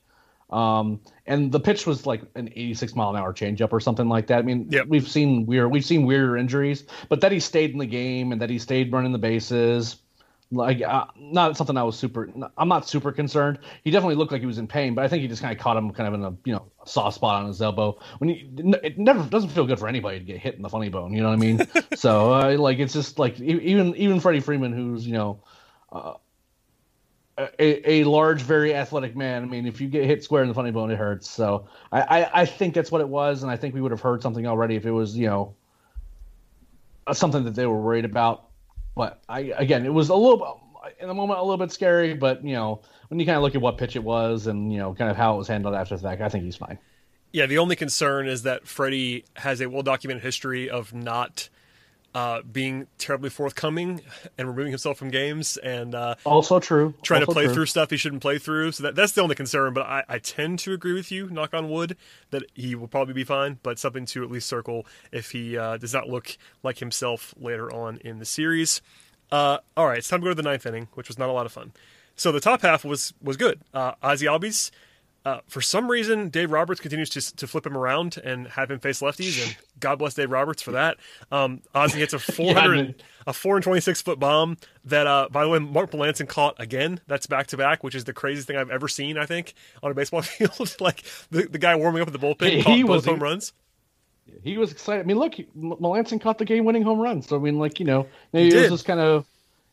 [0.49, 4.27] Um, and the pitch was like an 86 mile an hour changeup or something like
[4.27, 4.39] that.
[4.39, 4.87] I mean, yep.
[4.87, 8.41] we've seen weird, we've seen weirder injuries, but that he stayed in the game and
[8.41, 9.97] that he stayed running the bases
[10.51, 12.29] like uh, not something I was super.
[12.57, 13.59] I'm not super concerned.
[13.83, 15.61] He definitely looked like he was in pain, but I think he just kind of
[15.61, 17.99] caught him kind of in a you know soft spot on his elbow.
[18.17, 18.49] When he,
[18.83, 21.13] it never doesn't feel good for anybody to get hit in the funny bone.
[21.13, 21.67] You know what I mean?
[21.95, 25.43] so uh, like it's just like even even Freddie Freeman, who's you know.
[25.91, 26.13] Uh,
[27.57, 29.43] a, a large, very athletic man.
[29.43, 31.29] I mean, if you get hit square in the funny bone, it hurts.
[31.29, 34.01] So I, I, I think that's what it was, and I think we would have
[34.01, 35.55] heard something already if it was, you know,
[37.13, 38.48] something that they were worried about
[38.99, 40.59] but I again, it was a little
[40.99, 43.55] in the moment a little bit scary, but you know when you kind of look
[43.55, 45.95] at what pitch it was and you know kind of how it was handled after
[45.95, 46.77] the fact, I think he's fine.
[47.31, 51.47] Yeah, the only concern is that Freddie has a well documented history of not
[52.15, 54.01] uh, being terribly forthcoming
[54.37, 56.93] and removing himself from games and uh, also true.
[57.01, 57.53] trying also to play true.
[57.53, 58.71] through stuff he shouldn't play through.
[58.71, 61.53] So that, that's the only concern but I, I tend to agree with you knock
[61.53, 61.95] on wood
[62.31, 65.77] that he will probably be fine but something to at least circle if he uh,
[65.77, 68.81] does not look like himself later on in the series.
[69.31, 71.33] Uh, all right it's time to go to the ninth inning which was not a
[71.33, 71.71] lot of fun.
[72.15, 73.61] So the top half was was good.
[73.73, 74.71] Uh, Ozzie Albies
[75.25, 78.79] Uh, for some reason, Dave Roberts continues to, to flip him around and have him
[78.79, 80.97] face lefties, and God bless Dave Roberts for that.
[81.31, 85.27] Um, Ozzie hits a 400, yeah, a four and twenty six foot bomb that, uh,
[85.29, 87.01] by the way, Mark Melancon caught again.
[87.07, 89.17] That's back to back, which is the craziest thing I've ever seen.
[89.17, 89.53] I think
[89.83, 92.75] on a baseball field, like the, the guy warming up at the bullpen he, caught
[92.75, 93.53] he both was, home runs.
[94.43, 95.01] He was excited.
[95.01, 97.21] I mean, look, Melancon caught the game winning home run.
[97.21, 99.25] So I mean, like you know, maybe it was just kind of.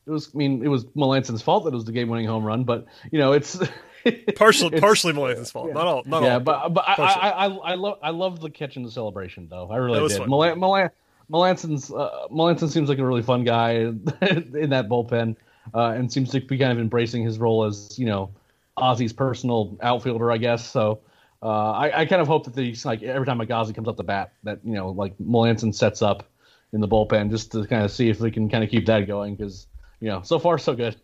[0.07, 0.31] It was.
[0.35, 2.87] I mean, it was Melancon's fault that it was the game winning home run, but
[3.11, 3.59] you know, it's
[4.37, 5.69] partially partially Melancon's fault.
[5.69, 5.75] Yeah.
[5.75, 6.03] Not all.
[6.07, 8.85] Not yeah, all, but but I, I, I I love I love the catch and
[8.85, 9.69] the celebration though.
[9.71, 10.21] I really did.
[10.23, 10.91] Melan, Melan,
[11.31, 15.37] Melancon's uh, Melancon seems like a really fun guy in that bullpen,
[15.75, 18.31] uh, and seems to be kind of embracing his role as you know
[18.77, 20.69] Ozzie's personal outfielder, I guess.
[20.69, 21.01] So.
[21.43, 24.03] Uh, I, I, kind of hope that the like every time Ozzie comes up the
[24.03, 26.25] bat, that you know, like Melancon sets up
[26.73, 29.07] in the bullpen just to kind of see if we can kind of keep that
[29.07, 29.67] going because
[30.01, 30.97] you know, so far so good.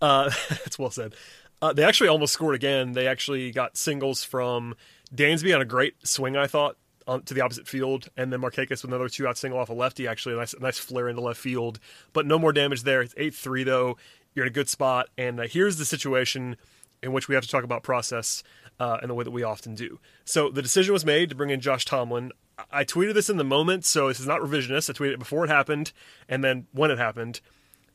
[0.00, 1.14] Uh, that's well said.
[1.62, 2.92] Uh, they actually almost scored again.
[2.92, 4.74] They actually got singles from
[5.14, 8.84] Dansby on a great swing, I thought, to the opposite field, and then Markakis with
[8.84, 11.80] another two out single off a lefty, actually a nice, nice flare into left field.
[12.12, 13.02] But no more damage there.
[13.02, 13.96] It's eight three though.
[14.34, 16.56] You're in a good spot, and uh, here's the situation
[17.02, 18.44] in which we have to talk about process
[18.78, 19.98] uh, in the way that we often do.
[20.24, 22.30] So the decision was made to bring in Josh Tomlin.
[22.70, 24.88] I tweeted this in the moment, so this is not revisionist.
[24.88, 25.92] I tweeted it before it happened,
[26.28, 27.40] and then when it happened.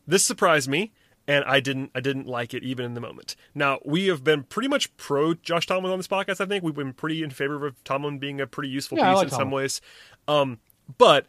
[0.06, 0.92] This surprised me
[1.28, 3.36] and I didn't I didn't like it even in the moment.
[3.54, 6.42] Now we have been pretty much pro Josh Tomlin on this podcast.
[6.42, 9.18] I think we've been pretty in favor of Tomlin being a pretty useful yeah, piece
[9.18, 9.46] like in Tomlin.
[9.46, 9.82] some ways.
[10.28, 10.60] Um,
[10.98, 11.26] but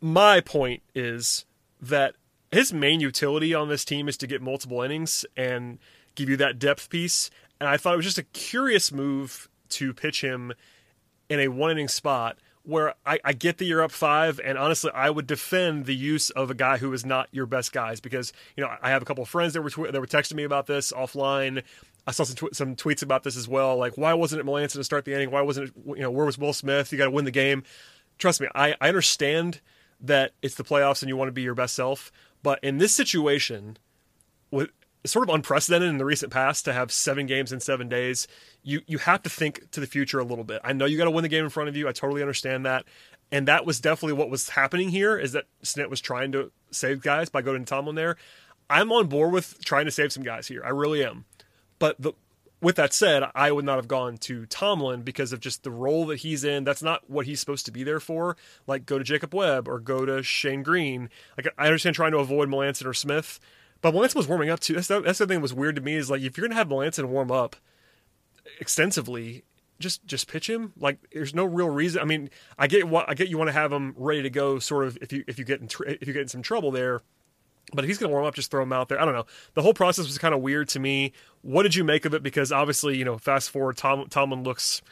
[0.00, 1.44] my point is
[1.80, 2.14] that
[2.50, 5.78] his main utility on this team is to get multiple innings and
[6.14, 7.30] give you that depth piece.
[7.60, 10.52] And I thought it was just a curious move to pitch him
[11.28, 14.90] in a one inning spot where I, I, get that you're up five, and honestly,
[14.94, 18.32] I would defend the use of a guy who is not your best guys because
[18.56, 20.44] you know I have a couple of friends that were tw- that were texting me
[20.44, 21.62] about this offline.
[22.06, 23.76] I saw some tw- some tweets about this as well.
[23.76, 25.30] Like, why wasn't it Melancon to start the inning?
[25.30, 26.92] Why wasn't it you know where was Will Smith?
[26.92, 27.62] You got to win the game.
[28.18, 29.60] Trust me, I, I understand
[30.00, 32.92] that it's the playoffs and you want to be your best self, but in this
[32.92, 33.78] situation,
[35.02, 38.28] with sort of unprecedented in the recent past to have seven games in seven days.
[38.62, 40.60] You you have to think to the future a little bit.
[40.64, 41.88] I know you got to win the game in front of you.
[41.88, 42.84] I totally understand that,
[43.32, 45.18] and that was definitely what was happening here.
[45.18, 48.16] Is that Snit was trying to save guys by going to Tomlin there.
[48.68, 50.62] I'm on board with trying to save some guys here.
[50.64, 51.24] I really am.
[51.80, 52.12] But the,
[52.60, 56.06] with that said, I would not have gone to Tomlin because of just the role
[56.06, 56.62] that he's in.
[56.62, 58.36] That's not what he's supposed to be there for.
[58.66, 61.08] Like go to Jacob Webb or go to Shane Greene.
[61.36, 63.40] Like I understand trying to avoid Melancon or Smith
[63.80, 64.74] but Melancon was warming up too.
[64.74, 66.58] That's the, that's the thing that was weird to me is like if you're gonna
[66.58, 67.56] have Melancon warm up
[68.58, 69.44] extensively,
[69.78, 70.72] just just pitch him.
[70.78, 72.00] Like there's no real reason.
[72.00, 73.28] I mean, I get what I get.
[73.28, 75.60] You want to have him ready to go, sort of if you if you get
[75.60, 77.00] in tr- if you get in some trouble there.
[77.72, 79.00] But if he's going to warm up, just throw him out there.
[79.00, 79.26] I don't know.
[79.54, 81.12] The whole process was kind of weird to me.
[81.42, 82.22] What did you make of it?
[82.22, 84.82] Because obviously, you know, fast forward, Tom, Tomlin looks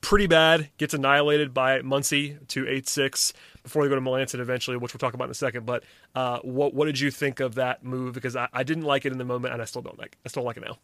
[0.00, 4.76] pretty bad, gets annihilated by Muncy to 8 6 before they go to Melancon eventually,
[4.76, 5.66] which we'll talk about in a second.
[5.66, 8.14] But uh, what what did you think of that move?
[8.14, 10.16] Because I, I didn't like it in the moment, and I still don't like.
[10.24, 10.78] I still like it now.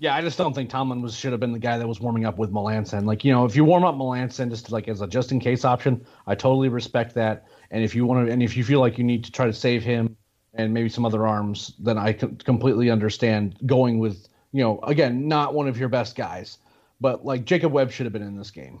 [0.00, 2.24] Yeah, I just don't think Tomlin was should have been the guy that was warming
[2.24, 3.04] up with Melancon.
[3.04, 5.64] Like you know, if you warm up Melancon just like as a just in case
[5.64, 7.46] option, I totally respect that.
[7.70, 9.52] And if you want to, and if you feel like you need to try to
[9.52, 10.16] save him
[10.54, 15.52] and maybe some other arms, then I completely understand going with you know again not
[15.54, 16.58] one of your best guys,
[17.00, 18.80] but like Jacob Webb should have been in this game.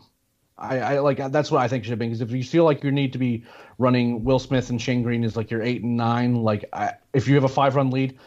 [0.58, 2.82] I, I like that's what I think should have been because if you feel like
[2.82, 3.44] you need to be
[3.78, 7.28] running Will Smith and Shane Greene is like your eight and nine, like I, if
[7.28, 8.18] you have a five run lead,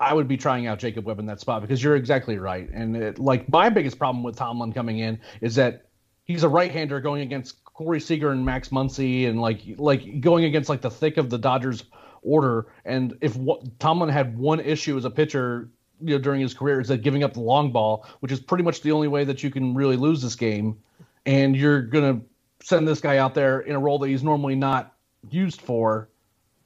[0.00, 2.68] I would be trying out Jacob Webb in that spot because you're exactly right.
[2.72, 5.86] And it, like my biggest problem with Tomlin coming in is that
[6.24, 10.44] he's a right hander going against Corey Seager and Max Muncy and like like going
[10.44, 11.84] against like the thick of the Dodgers
[12.22, 12.66] order.
[12.84, 15.68] And if what, Tomlin had one issue as a pitcher
[16.02, 18.64] you know during his career is that giving up the long ball, which is pretty
[18.64, 20.76] much the only way that you can really lose this game
[21.30, 22.26] and you're going to
[22.66, 24.96] send this guy out there in a role that he's normally not
[25.30, 26.08] used for.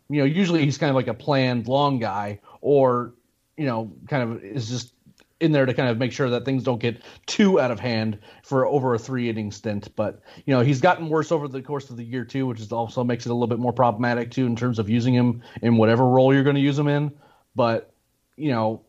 [0.08, 3.12] You know, usually he's kind of like a planned long guy, or
[3.58, 4.94] you know, kind of is just
[5.38, 8.18] in there to kind of make sure that things don't get too out of hand
[8.42, 9.94] for over a three inning stint.
[9.96, 12.72] But you know, he's gotten worse over the course of the year too, which is
[12.72, 15.76] also makes it a little bit more problematic too in terms of using him in
[15.76, 17.12] whatever role you're going to use him in.
[17.54, 17.92] But
[18.36, 18.80] you know,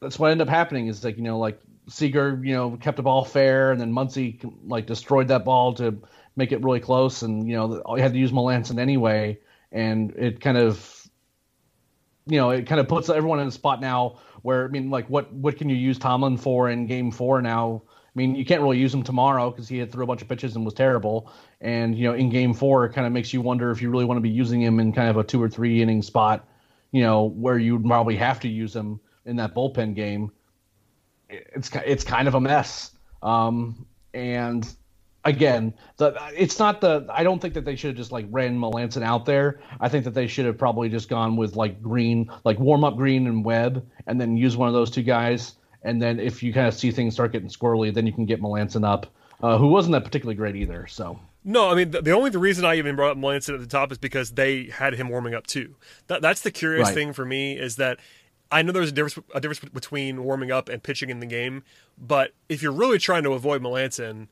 [0.00, 3.02] that's what ended up happening is like you know like Seager, you know, kept the
[3.02, 6.00] ball fair, and then Muncy like destroyed that ball to
[6.36, 9.38] make it really close, and you know, you had to use Melancon anyway,
[9.72, 11.08] and it kind of,
[12.26, 15.08] you know, it kind of puts everyone in a spot now where I mean, like,
[15.08, 17.82] what what can you use Tomlin for in Game Four now?
[17.88, 20.28] I mean, you can't really use him tomorrow because he had threw a bunch of
[20.28, 21.30] pitches and was terrible.
[21.60, 24.04] And you know, in Game Four, it kind of makes you wonder if you really
[24.04, 26.48] want to be using him in kind of a two or three inning spot,
[26.92, 30.32] you know, where you'd probably have to use him in that bullpen game
[31.30, 32.92] it's it's kind of a mess.
[33.22, 34.66] Um, and
[35.24, 38.58] again, the it's not the I don't think that they should have just like ran
[38.58, 39.60] Melancon out there.
[39.80, 42.96] I think that they should have probably just gone with like Greene, like warm up
[42.96, 45.54] Greene and Webb, and then use one of those two guys.
[45.82, 48.40] And then if you kind of see things start getting squirrely, then you can get
[48.42, 49.06] Melancon up,
[49.42, 50.86] uh, who wasn't that particularly great either.
[50.86, 51.18] So.
[51.42, 53.66] No, I mean the, the only the reason I even brought up Melancon at the
[53.66, 55.76] top is because they had him warming up too.
[56.08, 56.94] That, that's the curious right.
[56.94, 57.98] thing for me is that
[58.50, 61.62] I know there's a difference a difference between warming up and pitching in the game,
[61.98, 64.28] but if you're really trying to avoid Melancon,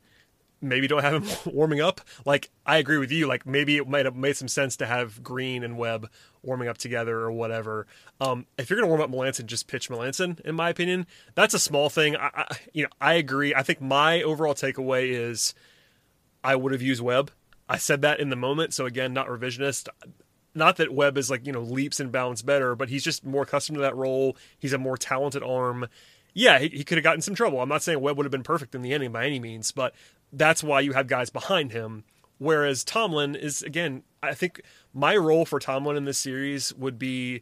[0.61, 2.01] maybe don't have him warming up.
[2.25, 3.27] Like I agree with you.
[3.27, 6.09] Like maybe it might have made some sense to have Greene and Webb
[6.41, 7.87] warming up together or whatever.
[8.19, 10.39] Um, if you're gonna warm up Melancon, just pitch Melancon.
[10.41, 12.15] In my opinion, that's a small thing.
[12.15, 13.53] I, I, you know I agree.
[13.55, 15.53] I think my overall takeaway is
[16.43, 17.31] I would have used Webb.
[17.67, 19.87] I said that in the moment, so again, not revisionist.
[20.59, 23.43] Not that Webb is like you know leaps and bounds better, but he's just more
[23.43, 24.37] accustomed to that role.
[24.59, 25.87] He's a more talented arm
[26.33, 27.59] yeah, he, he, could have gotten some trouble.
[27.59, 29.93] I'm not saying Webb would have been perfect in the ending by any means, but
[30.31, 32.03] that's why you have guys behind him.
[32.37, 34.61] Whereas Tomlin is again, I think
[34.93, 37.41] my role for Tomlin in this series would be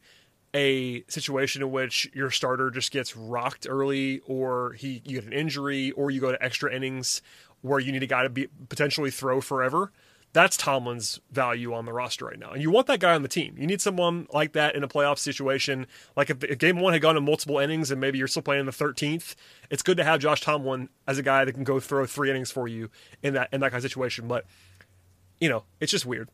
[0.54, 5.34] a situation in which your starter just gets rocked early, or he you get an
[5.34, 7.22] injury, or you go to extra innings
[7.62, 9.92] where you need a guy to be potentially throw forever.
[10.38, 12.52] That's Tomlin's value on the roster right now.
[12.52, 13.56] And you want that guy on the team.
[13.58, 15.88] You need someone like that in a playoff situation.
[16.16, 18.60] Like if, if game one had gone to multiple innings and maybe you're still playing
[18.60, 19.34] in the 13th,
[19.72, 22.52] it's good to have Josh Tomlin as a guy that can go throw three innings
[22.52, 22.92] for you
[23.24, 24.28] in that in that kind of situation.
[24.28, 24.46] But
[25.40, 26.30] you know, it's just weird.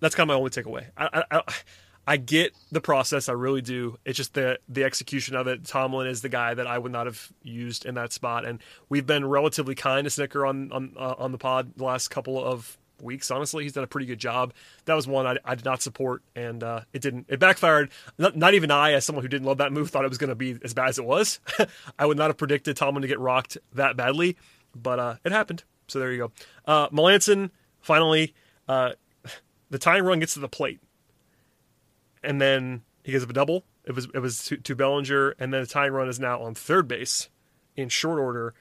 [0.00, 0.86] That's kind of my only takeaway.
[0.96, 1.54] I, I, I
[2.16, 3.98] get the process, I really do.
[4.04, 5.64] It's just the the execution of it.
[5.64, 9.06] Tomlin is the guy that I would not have used in that spot, and we've
[9.06, 12.78] been relatively kind to Snitker on on uh, on the pod the last couple of
[13.02, 13.30] weeks.
[13.30, 14.52] Honestly, he's done a pretty good job.
[14.84, 17.26] That was one I, I did not support, and uh, it didn't.
[17.28, 17.90] It backfired.
[18.16, 20.28] Not, not, even I, as someone who didn't love that move, thought it was going
[20.30, 21.40] to be as bad as it was.
[21.98, 24.36] I would not have predicted Tomlin to get rocked that badly,
[24.74, 25.64] but uh, it happened.
[25.88, 26.32] So there you go.
[26.64, 28.34] Uh, Melancon finally,
[28.68, 28.92] uh,
[29.70, 30.80] the tying run gets to the plate
[32.28, 33.64] and then he gives up a double.
[33.86, 36.54] It was it was to, to Bellinger, and then the tying run is now on
[36.54, 37.30] third base
[37.74, 38.52] in short order.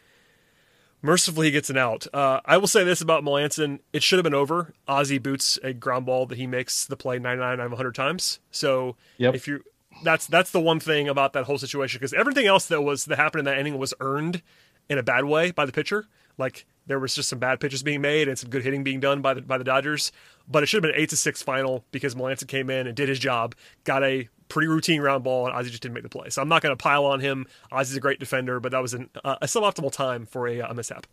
[1.02, 2.08] Mercifully, he gets an out.
[2.14, 4.74] Uh, I will say this about Melancon: it should have been over.
[4.88, 8.40] Ozzie boots a ground ball that he makes the play 99 out of 100 times.
[8.52, 9.36] So yep.
[9.36, 9.64] if you
[10.02, 13.18] that's that's the one thing about that whole situation because everything else that was that
[13.18, 14.42] happened in that inning was earned
[14.90, 16.08] in a bad way by the pitcher.
[16.38, 19.22] Like there was just some bad pitches being made and some good hitting being done
[19.22, 20.12] by the by the Dodgers.
[20.48, 23.10] But it should have been eight to six final because Melancon came in and did
[23.10, 26.30] his job, got a pretty routine round ball, and Ozzie just didn't make the play.
[26.30, 27.46] So I'm not going to pile on him.
[27.72, 30.74] Ozzie's a great defender, but that was an, uh, a suboptimal time for a, a
[30.74, 31.06] mishap.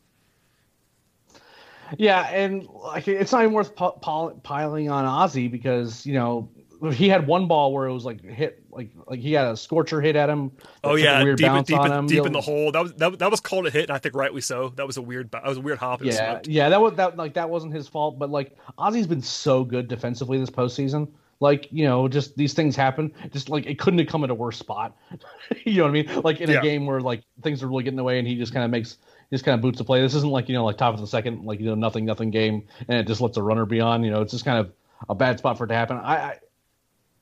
[1.98, 6.48] Yeah, and like it's not even worth piling on Ozzie because you know
[6.92, 10.00] he had one ball where it was like hit like like he had a scorcher
[10.00, 10.52] hit at him.
[10.82, 12.72] Oh yeah, deep, deep, in, deep in the hole.
[12.72, 14.70] That was that, that was called a hit, and I think rightly so.
[14.76, 16.02] That was a weird that was a weird hop.
[16.02, 19.64] Yeah, yeah, that was that like that wasn't his fault, but like Ozzie's been so
[19.64, 21.08] good defensively this postseason.
[21.40, 23.12] Like you know, just these things happen.
[23.30, 24.96] Just like it couldn't have come at a worse spot.
[25.64, 26.22] you know what I mean?
[26.22, 28.64] Like in a game where like things are really getting away, and he just kind
[28.64, 28.98] of makes
[29.30, 30.00] just kind of boots the play.
[30.00, 32.30] This isn't like you know like top of the second, like you know nothing nothing
[32.30, 34.04] game, and it just lets a runner be on.
[34.04, 34.72] You know, it's just kind of
[35.08, 35.96] a bad spot for it to happen.
[35.96, 36.38] I, I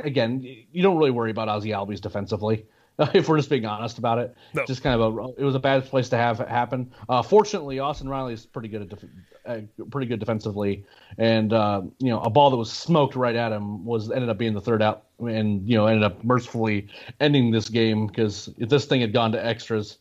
[0.04, 2.66] again, you don't really worry about Ozzie Albies defensively.
[3.14, 4.66] If we're just being honest about it, no.
[4.66, 6.92] just kind of a it was a bad place to have it happen.
[7.08, 9.04] Uh, fortunately, Austin Riley is pretty good at def-
[9.46, 9.60] uh,
[9.90, 10.84] pretty good defensively,
[11.18, 14.36] and uh, you know a ball that was smoked right at him was ended up
[14.38, 16.88] being the third out, and you know ended up mercifully
[17.18, 19.96] ending this game because if this thing had gone to extras,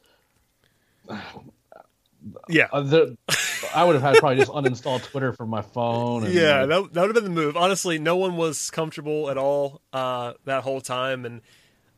[2.49, 3.17] yeah, uh, the,
[3.73, 6.25] I would have had probably just uninstall Twitter from my phone.
[6.25, 7.55] And, yeah, that, that would have been the move.
[7.57, 11.41] Honestly, no one was comfortable at all uh, that whole time, and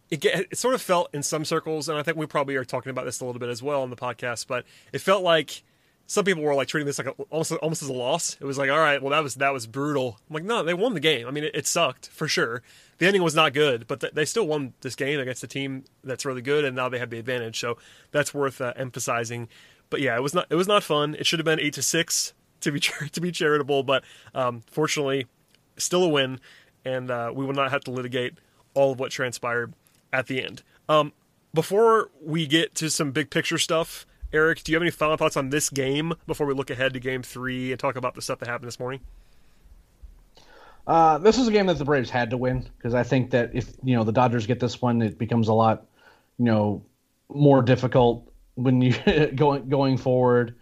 [0.09, 2.89] it, it sort of felt in some circles, and I think we probably are talking
[2.89, 5.63] about this a little bit as well on the podcast, but it felt like
[6.05, 8.37] some people were like treating this like a, almost almost as a loss.
[8.39, 10.19] It was like, all right, well that was that was brutal.
[10.29, 11.27] I'm like, no, they won the game.
[11.27, 12.61] I mean, it, it sucked for sure.
[12.97, 15.85] The ending was not good, but th- they still won this game against a team
[16.03, 17.59] that's really good, and now they have the advantage.
[17.59, 17.77] So
[18.11, 19.47] that's worth uh, emphasizing
[19.93, 21.15] but yeah, it was not it was not fun.
[21.19, 22.79] It should have been eight to six to be
[23.11, 24.03] to be charitable, but
[24.33, 25.27] um, fortunately,
[25.77, 26.39] still a win,
[26.83, 28.39] and uh, we will not have to litigate
[28.73, 29.75] all of what transpired
[30.11, 30.63] at the end.
[30.89, 31.13] Um,
[31.53, 35.37] before we get to some big picture stuff, Eric, do you have any final thoughts
[35.37, 38.39] on this game before we look ahead to Game Three and talk about the stuff
[38.39, 39.01] that happened this morning?
[40.87, 43.51] Uh, this is a game that the Braves had to win because I think that
[43.53, 45.85] if you know the Dodgers get this one, it becomes a lot,
[46.39, 46.83] you know,
[47.29, 48.93] more difficult when you
[49.35, 50.55] going going forward.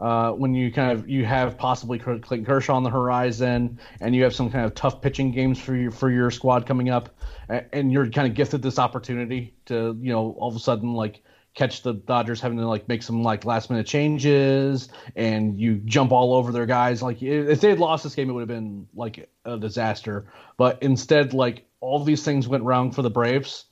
[0.00, 4.22] Uh, when you kind of you have possibly Clayton Kershaw on the horizon, and you
[4.22, 7.18] have some kind of tough pitching games for your for your squad coming up,
[7.48, 11.20] and you're kind of gifted this opportunity to you know all of a sudden like
[11.58, 16.12] catch the Dodgers having to like make some like last minute changes and you jump
[16.12, 17.02] all over their guys.
[17.02, 20.26] Like if they had lost this game, it would have been like a disaster.
[20.56, 23.64] But instead, like all these things went wrong for the Braves,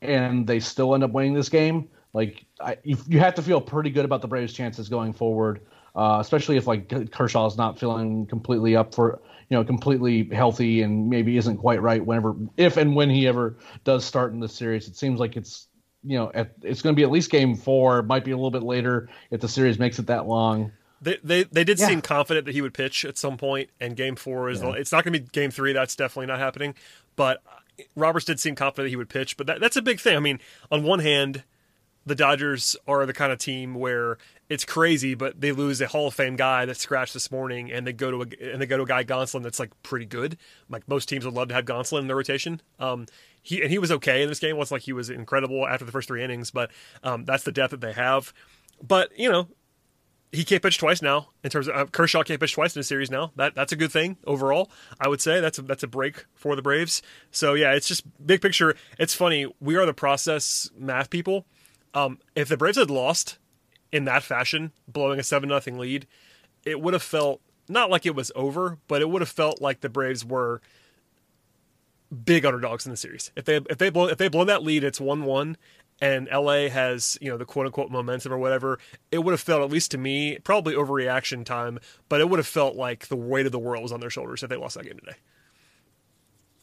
[0.00, 1.88] and they still end up winning this game.
[2.12, 5.60] Like I, you, you have to feel pretty good about the Braves' chances going forward,
[5.94, 10.82] uh, especially if like Kershaw is not feeling completely up for you know completely healthy
[10.82, 14.48] and maybe isn't quite right whenever if and when he ever does start in the
[14.48, 14.88] series.
[14.88, 15.68] It seems like it's
[16.06, 18.02] you know, at, it's going to be at least game four.
[18.02, 20.72] Might be a little bit later if the series makes it that long.
[21.02, 21.88] They they, they did yeah.
[21.88, 24.72] seem confident that he would pitch at some point, and game four is yeah.
[24.72, 25.72] it's not going to be game three.
[25.72, 26.74] That's definitely not happening.
[27.16, 27.42] But
[27.96, 29.36] Roberts did seem confident that he would pitch.
[29.36, 30.16] But that, that's a big thing.
[30.16, 30.38] I mean,
[30.70, 31.42] on one hand,
[32.06, 34.16] the Dodgers are the kind of team where
[34.48, 37.84] it's crazy, but they lose a Hall of Fame guy that scratched this morning, and
[37.84, 40.38] they go to a and they go to a guy Gonsolin that's like pretty good.
[40.68, 42.62] Like most teams would love to have Gonsolin in their rotation.
[42.78, 43.06] Um,
[43.42, 44.50] he and he was okay in this game.
[44.50, 46.70] It wasn't like he was incredible after the first three innings, but
[47.02, 48.32] um, that's the depth that they have.
[48.80, 49.48] But you know,
[50.30, 51.30] he can't pitch twice now.
[51.42, 53.32] In terms of uh, Kershaw can't pitch twice in a series now.
[53.34, 54.70] That that's a good thing overall.
[55.00, 57.02] I would say that's a, that's a break for the Braves.
[57.32, 58.76] So yeah, it's just big picture.
[58.96, 59.52] It's funny.
[59.60, 61.46] We are the process math people.
[61.96, 63.38] Um, if the Braves had lost
[63.90, 66.06] in that fashion, blowing a seven nothing lead,
[66.62, 69.80] it would have felt not like it was over, but it would have felt like
[69.80, 70.60] the Braves were
[72.24, 73.32] big underdogs in the series.
[73.34, 75.56] If they if they blow if they blow that lead, it's one one,
[75.98, 78.78] and LA has you know the quote unquote momentum or whatever.
[79.10, 81.78] It would have felt at least to me probably overreaction time,
[82.10, 84.42] but it would have felt like the weight of the world was on their shoulders
[84.42, 85.16] if they lost that game today.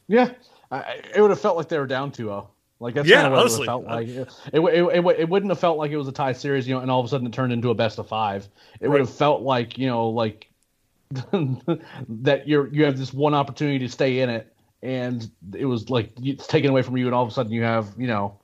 [0.07, 0.31] Yeah,
[0.69, 2.47] I, it would have felt like they were down 2-0.
[2.83, 4.07] Like that's yeah, kind of what honestly, it felt like.
[4.09, 6.81] It, it, it, it, wouldn't have felt like it was a tie series, you know,
[6.81, 8.45] and all of a sudden it turned into a best of five.
[8.81, 8.91] It right.
[8.91, 10.49] would have felt like you know, like
[11.11, 16.11] that you're you have this one opportunity to stay in it, and it was like
[16.21, 18.37] it's taken away from you, and all of a sudden you have you know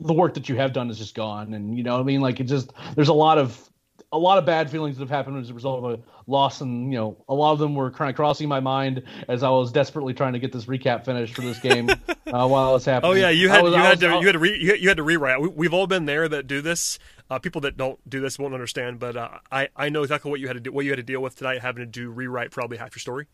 [0.00, 2.40] the work that you have done is just gone, and you know I mean like
[2.40, 3.68] it just there's a lot of
[4.12, 6.92] a lot of bad feelings that have happened as a result of a loss, and
[6.92, 9.72] you know a lot of them were kind of crossing my mind as I was
[9.72, 13.12] desperately trying to get this recap finished for this game uh, while it was happening.
[13.12, 14.96] Oh yeah, you had was, you, had was, to, you had to re, you had
[14.96, 15.56] to rewrite.
[15.56, 16.98] We, have all been there that do this.
[17.30, 20.40] Uh, people that don't do this won't understand, but uh, I I know exactly what
[20.40, 22.50] you had to do, what you had to deal with tonight, having to do rewrite
[22.50, 23.26] probably half your story.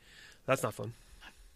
[0.47, 0.93] That's not fun.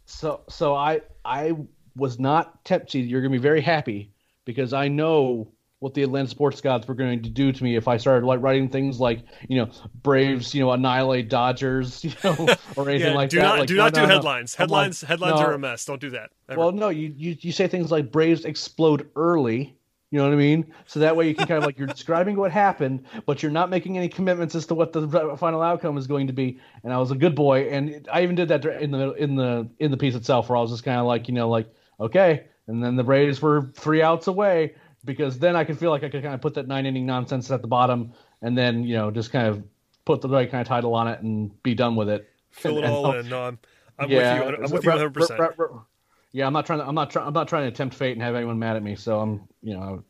[0.06, 1.54] So so I I
[1.96, 3.00] was not tempted.
[3.00, 4.10] You're going to be very happy
[4.44, 5.48] because I know
[5.80, 8.42] what the Atlanta sports gods were going to do to me if I started like
[8.42, 9.70] writing things like you know
[10.02, 13.42] Braves you know annihilate Dodgers you know or anything yeah, like do that.
[13.42, 14.14] Not, like, do no, not no, do no.
[14.14, 14.54] headlines.
[14.54, 15.84] Headlines like, headlines are a mess.
[15.84, 16.30] Don't do that.
[16.48, 16.58] Ever.
[16.58, 19.78] Well, no, you, you you say things like Braves explode early
[20.10, 20.72] you know what I mean?
[20.86, 23.68] So that way you can kind of like you're describing what happened, but you're not
[23.68, 26.58] making any commitments as to what the final outcome is going to be.
[26.82, 29.68] And I was a good boy, and I even did that in the in the
[29.80, 31.70] in the piece itself, where I was just kind of like, you know, like
[32.00, 32.46] okay.
[32.68, 34.74] And then the Braves were three outs away
[35.08, 37.50] because then I could feel like I could kind of put that nine inning nonsense
[37.50, 39.64] at the bottom, and then you know just kind of
[40.04, 42.28] put the right kind of title on it and be done with it.
[42.50, 43.28] Fill and, it all in.
[43.28, 43.58] No, I'm,
[43.98, 44.64] I'm yeah, with you.
[44.64, 45.14] I'm with you 100.
[45.14, 45.40] percent
[46.32, 46.86] yeah, I'm not trying to.
[46.86, 47.26] I'm not trying.
[47.26, 48.94] I'm not trying to tempt fate and have anyone mad at me.
[48.94, 50.04] So I'm, you know,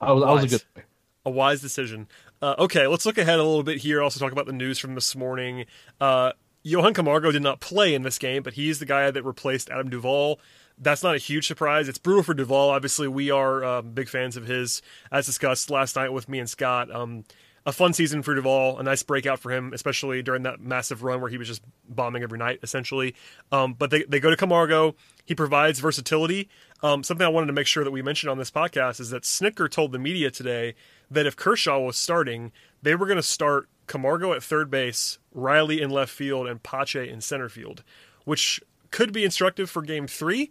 [0.00, 0.84] I was, I was a good.
[1.26, 2.08] A wise decision.
[2.40, 4.00] Uh, okay, let's look ahead a little bit here.
[4.00, 5.66] Also, talk about the news from this morning.
[6.00, 6.32] Uh,
[6.62, 9.90] Johan Camargo did not play in this game, but he's the guy that replaced Adam
[9.90, 10.40] Duvall.
[10.80, 11.88] That's not a huge surprise.
[11.88, 12.70] It's brutal for Duvall.
[12.70, 14.80] Obviously, we are uh, big fans of his,
[15.12, 16.90] as discussed last night with me and Scott.
[16.90, 17.24] Um,
[17.66, 21.20] a fun season for Duvall, a nice breakout for him, especially during that massive run
[21.20, 23.14] where he was just bombing every night, essentially.
[23.52, 24.94] Um, but they, they go to Camargo.
[25.26, 26.48] He provides versatility.
[26.82, 29.24] Um, something I wanted to make sure that we mentioned on this podcast is that
[29.24, 30.74] Snitker told the media today
[31.10, 32.52] that if Kershaw was starting,
[32.82, 37.08] they were going to start Camargo at third base, Riley in left field, and Pache
[37.08, 37.82] in center field,
[38.24, 38.60] which
[38.90, 40.50] could be instructive for game three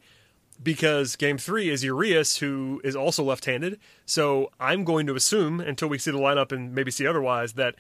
[0.62, 3.80] because game three is Urias, who is also left handed.
[4.06, 7.76] So I'm going to assume, until we see the lineup and maybe see otherwise, that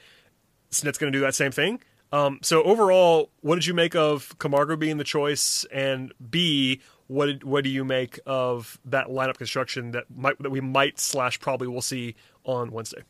[0.72, 1.82] Snit's going to do that same thing.
[2.12, 5.66] Um, so overall, what did you make of Camargo being the choice?
[5.72, 10.50] And B, what did, what do you make of that lineup construction that might that
[10.50, 12.16] we might slash probably will see
[12.46, 13.04] on Wednesday?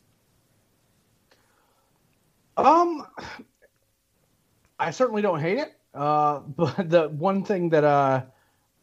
[2.57, 3.05] Um,
[4.77, 5.77] I certainly don't hate it.
[5.93, 8.23] Uh, but the one thing that uh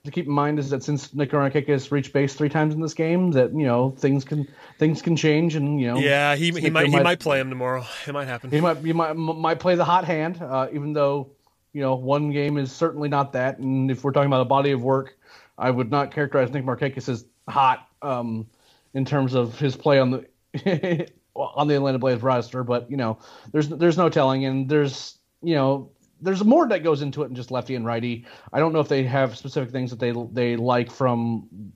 [0.07, 2.95] to keep in mind is that since Nick has reached base three times in this
[2.95, 4.49] game, that you know things can
[4.79, 5.99] things can change, and you know.
[5.99, 7.85] Yeah, he, he might, he might play him tomorrow.
[8.07, 8.51] It might happen.
[8.51, 11.31] He might he might might play the hot hand, uh, even though
[11.73, 13.59] you know one game is certainly not that.
[13.59, 15.17] And if we're talking about a body of work,
[15.59, 18.47] I would not characterize Nick Markakis as hot um,
[18.95, 22.65] in terms of his play on the on the Atlanta Braves roster.
[22.65, 23.19] But you know,
[23.53, 25.91] there's there's no telling, and there's you know
[26.21, 28.27] there's more that goes into it than just lefty and righty.
[28.53, 31.73] I don't know if they have specific things that they they like from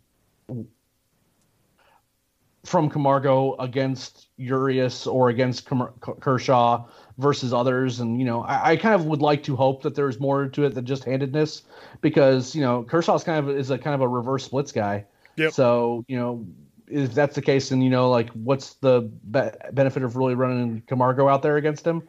[2.65, 5.69] from Camargo against Urias or against
[6.21, 6.87] Kershaw
[7.17, 8.01] versus others.
[8.01, 10.65] And, you know, I, I, kind of would like to hope that there's more to
[10.65, 11.63] it than just handedness
[12.03, 15.07] because, you know, Kershaw's kind of is a kind of a reverse splits guy.
[15.37, 15.53] Yep.
[15.53, 16.47] So, you know,
[16.87, 20.83] if that's the case, then, you know, like what's the be- benefit of really running
[20.87, 22.03] Camargo out there against him?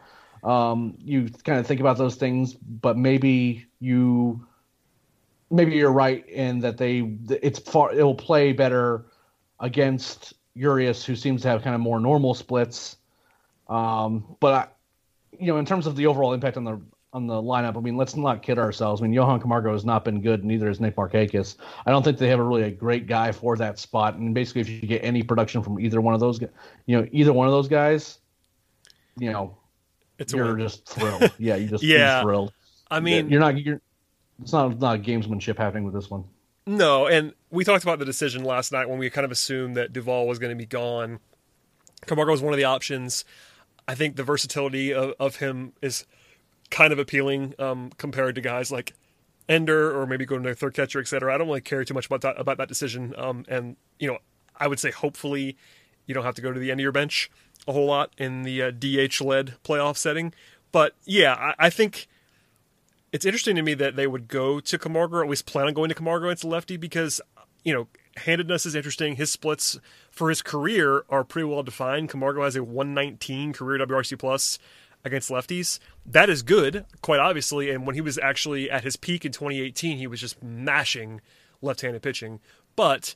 [0.44, 4.46] Um, you kind of think about those things, but maybe you,
[5.50, 7.00] maybe you're right in that they,
[7.42, 9.06] it's far, it'll play better
[9.60, 12.98] against Urias, who seems to have kind of more normal splits.
[13.70, 14.68] Um, but I,
[15.40, 16.82] you know, in terms of the overall impact on the
[17.14, 19.02] on the lineup, I mean, let's not kid ourselves.
[19.02, 21.58] I mean, Johan Camargo has not been good, neither has Nick Markakis.
[21.86, 24.16] I don't think they have a really a great guy for that spot.
[24.16, 27.34] And basically, if you get any production from either one of those, you know, either
[27.34, 28.20] one of those guys,
[29.18, 29.58] you know,
[30.18, 31.32] it's you're just thrilled.
[31.38, 32.22] yeah, you just yeah.
[32.22, 32.54] thrilled.
[32.90, 33.58] I mean, you're not.
[33.64, 33.82] You're.
[34.42, 36.26] It's not not gamesmanship happening with this one.
[36.68, 39.94] No, and we talked about the decision last night when we kind of assumed that
[39.94, 41.20] Duvall was going to be gone.
[42.06, 43.26] Camargo was one of the options.
[43.88, 46.06] I think the versatility of, of him is
[46.70, 48.94] kind of appealing um, compared to guys like
[49.50, 51.34] Ender or maybe going to third catcher, et cetera.
[51.34, 53.14] I don't really care too much about that about that decision.
[53.18, 54.20] Um, and you know,
[54.58, 55.58] I would say hopefully
[56.06, 57.30] you don't have to go to the end of your bench
[57.68, 60.34] a whole lot in the uh, DH led playoff setting.
[60.72, 62.08] But yeah, I, I, think
[63.12, 65.74] it's interesting to me that they would go to Camargo, or at least plan on
[65.74, 67.22] going to Camargo into lefty, because
[67.64, 67.88] you know
[68.18, 69.16] handedness is interesting.
[69.16, 72.10] His splits for his career are pretty well defined.
[72.10, 74.60] Camargo has a 119 career WRC plus
[75.04, 75.80] against lefties.
[76.06, 77.70] That is good, quite obviously.
[77.70, 81.22] And when he was actually at his peak in 2018, he was just mashing
[81.62, 82.40] left-handed pitching.
[82.76, 83.16] But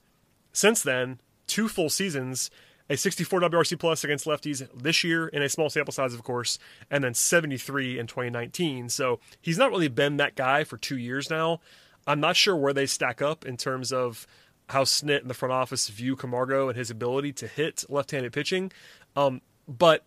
[0.51, 2.49] since then, two full seasons,
[2.89, 6.59] a 64 WRC plus against lefties this year in a small sample size, of course,
[6.89, 8.89] and then 73 in 2019.
[8.89, 11.61] So he's not really been that guy for two years now.
[12.07, 14.27] I'm not sure where they stack up in terms of
[14.69, 18.71] how Snit and the front office view Camargo and his ability to hit left-handed pitching.
[19.15, 20.05] Um, but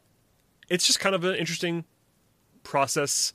[0.69, 1.85] it's just kind of an interesting
[2.63, 3.33] process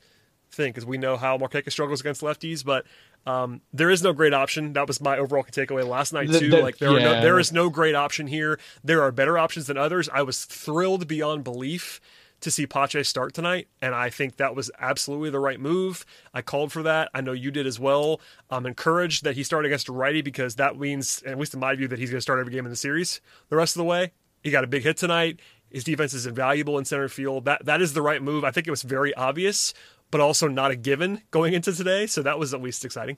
[0.53, 2.85] thing because we know how Markakis struggles against lefties, but
[3.25, 4.73] um, there is no great option.
[4.73, 6.39] That was my overall takeaway last night too.
[6.39, 7.03] The, the, like there, yeah.
[7.03, 8.59] no, there is no great option here.
[8.83, 10.09] There are better options than others.
[10.13, 12.01] I was thrilled beyond belief
[12.41, 16.05] to see Pache start tonight, and I think that was absolutely the right move.
[16.33, 17.09] I called for that.
[17.13, 18.19] I know you did as well.
[18.49, 21.73] I'm encouraged that he started against a righty because that means, at least in my
[21.75, 23.85] view, that he's going to start every game in the series the rest of the
[23.85, 24.11] way.
[24.43, 25.39] He got a big hit tonight.
[25.69, 27.45] His defense is invaluable in center field.
[27.45, 28.43] That that is the right move.
[28.43, 29.73] I think it was very obvious,
[30.13, 32.05] but also not a given going into today.
[32.05, 33.17] So that was at least exciting.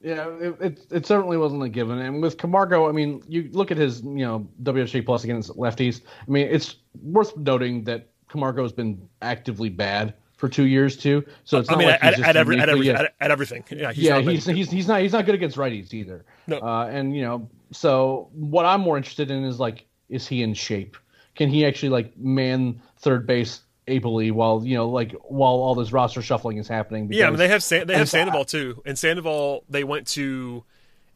[0.00, 2.00] Yeah, it, it, it, certainly wasn't a given.
[2.00, 6.00] And with Camargo, I mean, you look at his, you know, WHA plus against lefties.
[6.26, 11.24] I mean, it's worth noting that Camargo has been actively bad for two years too.
[11.44, 13.62] So it's I mean, like at, at, every, at, every, at, at, everything.
[13.70, 16.24] Yeah, he's yeah, he's, he's, he's not he's not good against righties either.
[16.48, 20.42] No, uh, and you know, so what I'm more interested in is like, is he
[20.42, 20.96] in shape?
[21.36, 25.92] Can he actually like man third base ably while you know like while all this
[25.92, 27.08] roster shuffling is happening?
[27.08, 30.06] Because, yeah, I mean, they have San- they have Sandoval too, and Sandoval they went
[30.08, 30.64] to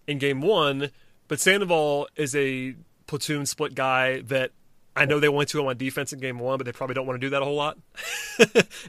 [0.06, 0.90] in game one,
[1.28, 2.74] but Sandoval is a
[3.06, 4.52] platoon split guy that
[4.98, 7.06] I know they went to him on defense in game one, but they probably don't
[7.06, 7.78] want to do that a whole lot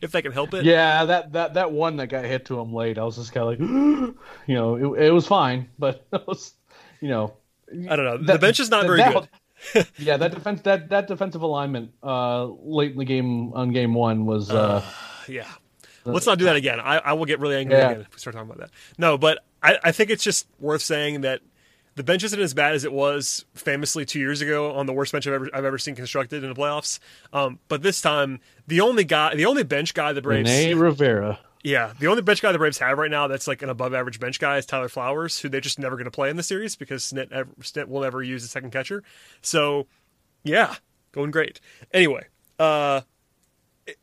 [0.02, 0.66] if they can help it.
[0.66, 3.44] Yeah, that that that one that got hit to him late, I was just kind
[3.44, 4.16] of like,
[4.48, 6.54] you know, it, it, was fine, but it was,
[7.00, 7.34] you know,
[7.90, 8.18] I don't know.
[8.18, 9.30] That, the bench is not very that, good.
[9.98, 14.26] yeah, that defense that that defensive alignment uh, late in the game on game one
[14.26, 14.50] was.
[14.50, 14.84] Uh, uh,
[15.28, 15.48] yeah,
[16.06, 16.80] let's not do that again.
[16.80, 17.92] I, I will get really angry yeah.
[17.92, 18.72] again if we start talking about that.
[18.98, 21.42] No, but I, I think it's just worth saying that
[21.96, 25.12] the bench isn't as bad as it was famously two years ago on the worst
[25.12, 27.00] bench I've ever I've ever seen constructed in the playoffs.
[27.34, 31.40] Um, but this time, the only guy, the only bench guy the Braves, Rene Rivera.
[31.64, 34.20] Yeah, the only bench guy the Braves have right now that's like an above average
[34.20, 36.76] bench guy is Tyler Flowers, who they're just never going to play in the series
[36.76, 37.30] because Snit,
[37.60, 39.04] Snit will never use a second catcher.
[39.42, 39.88] So,
[40.44, 40.76] yeah,
[41.12, 41.60] going great.
[41.94, 42.28] Anyway,
[42.60, 43.02] uh,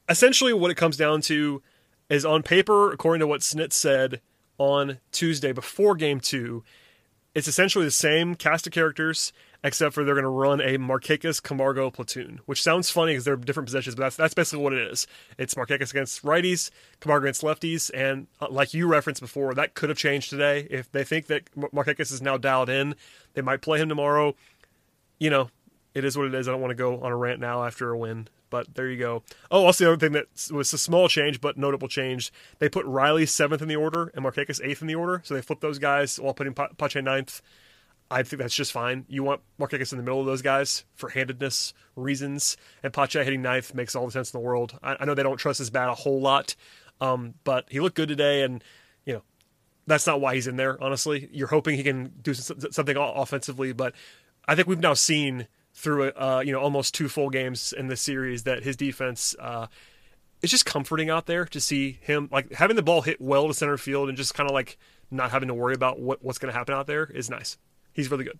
[0.08, 1.62] essentially what it comes down to
[2.10, 4.20] is on paper, according to what Snit said
[4.58, 6.62] on Tuesday before Game Two
[7.36, 9.30] it's essentially the same cast of characters,
[9.66, 13.34] except for they're going to run a Markakis Camargo platoon, which sounds funny because they're
[13.34, 15.08] different positions, but that's that's basically what it is.
[15.38, 19.88] It's Markakis against righties, Camargo against lefties, and uh, like you referenced before, that could
[19.88, 20.68] have changed today.
[20.70, 22.94] If they think that Markakis is now dialed in,
[23.34, 24.36] they might play him tomorrow.
[25.18, 25.50] You know,
[25.94, 26.46] it is what it is.
[26.46, 28.28] I don't want to go on a rant now after a win.
[28.48, 29.24] But there you go.
[29.50, 32.86] Oh, also the other thing that was a small change but notable change, they put
[32.86, 35.22] Riley seventh in the order and Markakis eighth in the order.
[35.24, 37.42] So they flipped those guys while putting Pache ninth.
[38.10, 39.04] I think that's just fine.
[39.08, 43.42] You want Markakis in the middle of those guys for handedness reasons, and Pache hitting
[43.42, 44.78] ninth makes all the sense in the world.
[44.82, 46.54] I, I know they don't trust his bat a whole lot,
[47.00, 48.62] um, but he looked good today, and
[49.04, 49.22] you know
[49.86, 50.82] that's not why he's in there.
[50.82, 53.94] Honestly, you're hoping he can do something offensively, but
[54.46, 58.00] I think we've now seen through uh, you know almost two full games in this
[58.00, 59.66] series that his defense uh,
[60.42, 63.54] it's just comforting out there to see him like having the ball hit well to
[63.54, 64.78] center field and just kind of like
[65.10, 67.58] not having to worry about what, what's going to happen out there is nice.
[67.96, 68.38] He's really good.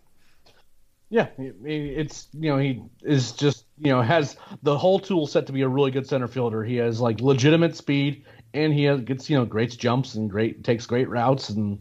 [1.09, 5.53] Yeah, it's you know he is just you know has the whole tool set to
[5.53, 6.65] be a really good center fielder.
[6.65, 10.65] He has like legitimate speed and he has, gets you know great jumps and great
[10.65, 11.79] takes great routes and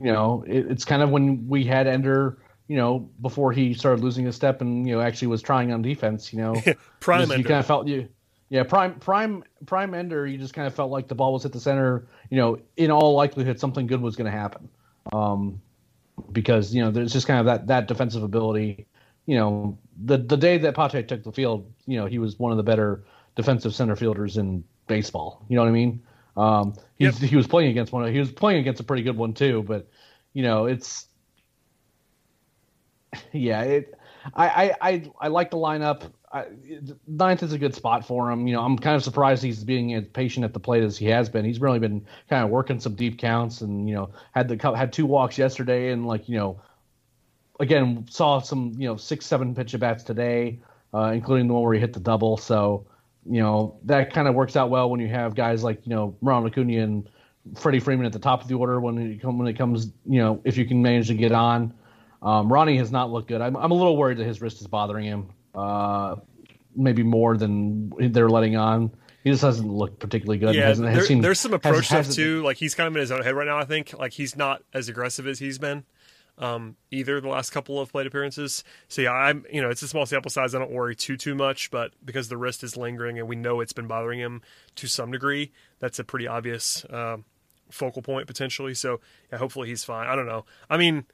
[0.00, 2.38] you know it, it's kind of when we had Ender
[2.68, 5.80] you know before he started losing his step and you know actually was trying on
[5.80, 6.32] defense.
[6.32, 6.54] You know,
[7.00, 8.08] prime you kind of felt you
[8.50, 10.26] yeah, prime prime prime ender.
[10.26, 12.06] You just kind of felt like the ball was hit the center.
[12.30, 14.68] You know, in all likelihood, something good was going to happen,
[15.12, 15.60] um,
[16.32, 18.86] because you know there's just kind of that that defensive ability.
[19.26, 22.50] You know, the the day that Pache took the field, you know, he was one
[22.50, 23.04] of the better
[23.36, 25.44] defensive center fielders in baseball.
[25.48, 26.02] You know what I mean?
[26.36, 27.14] Um, yep.
[27.14, 28.10] he was playing against one.
[28.12, 29.62] He was playing against a pretty good one too.
[29.62, 29.88] But
[30.32, 31.06] you know, it's
[33.32, 33.62] yeah.
[33.62, 33.94] It
[34.34, 36.10] I I I, I like the lineup.
[37.06, 38.46] Ninth is a good spot for him.
[38.46, 41.06] You know, I'm kind of surprised he's being as patient at the plate as he
[41.06, 41.44] has been.
[41.44, 44.92] He's really been kind of working some deep counts, and you know, had the had
[44.92, 46.60] two walks yesterday, and like you know,
[47.60, 50.60] again saw some you know six seven pitch at bats today,
[50.92, 52.36] uh, including the one where he hit the double.
[52.36, 52.86] So
[53.24, 56.14] you know that kind of works out well when you have guys like you know
[56.20, 57.08] Ronald Acuna and
[57.56, 60.20] Freddie Freeman at the top of the order when it come when it comes you
[60.20, 61.72] know if you can manage to get on.
[62.20, 63.40] Um, Ronnie has not looked good.
[63.40, 65.28] I'm, I'm a little worried that his wrist is bothering him
[65.58, 66.16] uh,
[66.76, 68.92] maybe more than they're letting on.
[69.24, 70.54] He just doesn't look particularly good.
[70.54, 72.42] Yeah, there, seemed, there's some approach stuff too.
[72.42, 73.58] Like he's kind of in his own head right now.
[73.58, 75.84] I think like he's not as aggressive as he's been
[76.38, 78.64] um, either the last couple of plate appearances.
[78.88, 80.54] So yeah, I'm you know it's a small sample size.
[80.54, 83.60] I don't worry too too much, but because the wrist is lingering and we know
[83.60, 84.42] it's been bothering him
[84.76, 87.18] to some degree, that's a pretty obvious uh,
[87.70, 88.74] focal point potentially.
[88.74, 89.00] So
[89.32, 90.06] yeah, hopefully he's fine.
[90.06, 90.44] I don't know.
[90.70, 91.04] I mean,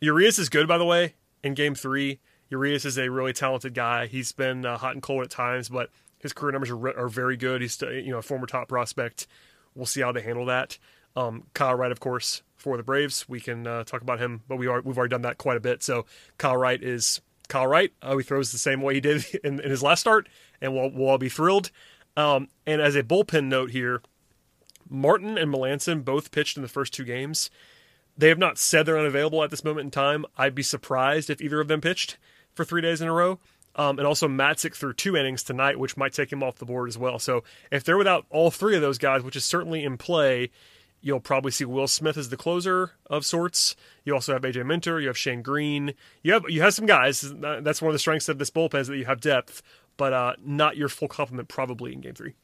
[0.00, 2.20] Urias is good by the way in Game Three.
[2.54, 4.06] Urias is a really talented guy.
[4.06, 7.36] He's been uh, hot and cold at times, but his career numbers are, are very
[7.36, 7.60] good.
[7.60, 9.26] He's you know a former top prospect.
[9.74, 10.78] We'll see how they handle that.
[11.16, 13.28] Um, Kyle Wright, of course, for the Braves.
[13.28, 15.60] We can uh, talk about him, but we are we've already done that quite a
[15.60, 15.82] bit.
[15.82, 16.06] So
[16.38, 17.92] Kyle Wright is Kyle Wright.
[18.00, 20.28] Uh, he throws the same way he did in, in his last start,
[20.60, 21.70] and we'll we'll all be thrilled.
[22.16, 24.00] Um, and as a bullpen note here,
[24.88, 27.50] Minter and Melancon both pitched in the first two games.
[28.16, 30.24] They have not said they're unavailable at this moment in time.
[30.38, 32.16] I'd be surprised if either of them pitched
[32.54, 33.38] for three days in a row.
[33.76, 36.88] Um, and also Matzek threw two innings tonight, which might take him off the board
[36.88, 37.18] as well.
[37.18, 37.42] So
[37.72, 40.50] if they're without all three of those guys, which is certainly in play,
[41.00, 43.74] you'll probably see Will Smith as the closer of sorts.
[44.04, 47.20] You also have AJ Minter, you have Shane Greene, you have you have some guys.
[47.36, 49.60] That's one of the strengths of this bullpen is that you have depth,
[49.96, 52.34] but uh, not your full complement probably in Game Three.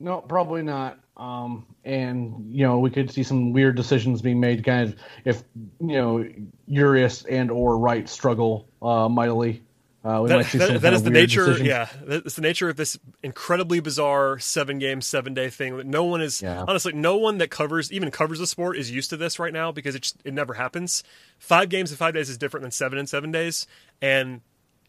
[0.00, 0.98] No, probably not.
[1.16, 5.42] Um, and you know, we could see some weird decisions being made, kind of if
[5.80, 6.24] you know
[6.66, 9.62] Urias and or Wright struggle uh, mightily.
[10.04, 11.44] Uh, that, that, that is the nature.
[11.44, 11.68] Decisions.
[11.68, 15.76] Yeah, that's the nature of this incredibly bizarre seven game, seven day thing.
[15.76, 16.64] That no one is yeah.
[16.68, 19.72] honestly, no one that covers even covers the sport is used to this right now
[19.72, 21.02] because it just, it never happens.
[21.38, 23.66] Five games in five days is different than seven in seven days,
[24.00, 24.40] and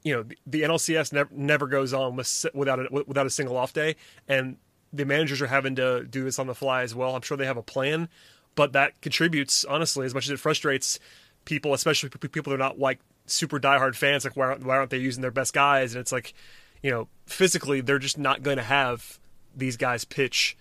[0.04, 3.58] you know the, the NLCS never never goes on with, without a, without a single
[3.58, 3.96] off day,
[4.28, 4.58] and
[4.92, 7.16] the managers are having to do this on the fly as well.
[7.16, 8.10] I'm sure they have a plan,
[8.56, 11.00] but that contributes honestly as much as it frustrates
[11.46, 14.24] people, especially people that are not like super diehard fans.
[14.24, 15.94] Like why aren't, why aren't they using their best guys?
[15.94, 16.34] And it's like,
[16.82, 19.20] you know, physically they're just not going to have
[19.56, 20.58] these guys pitch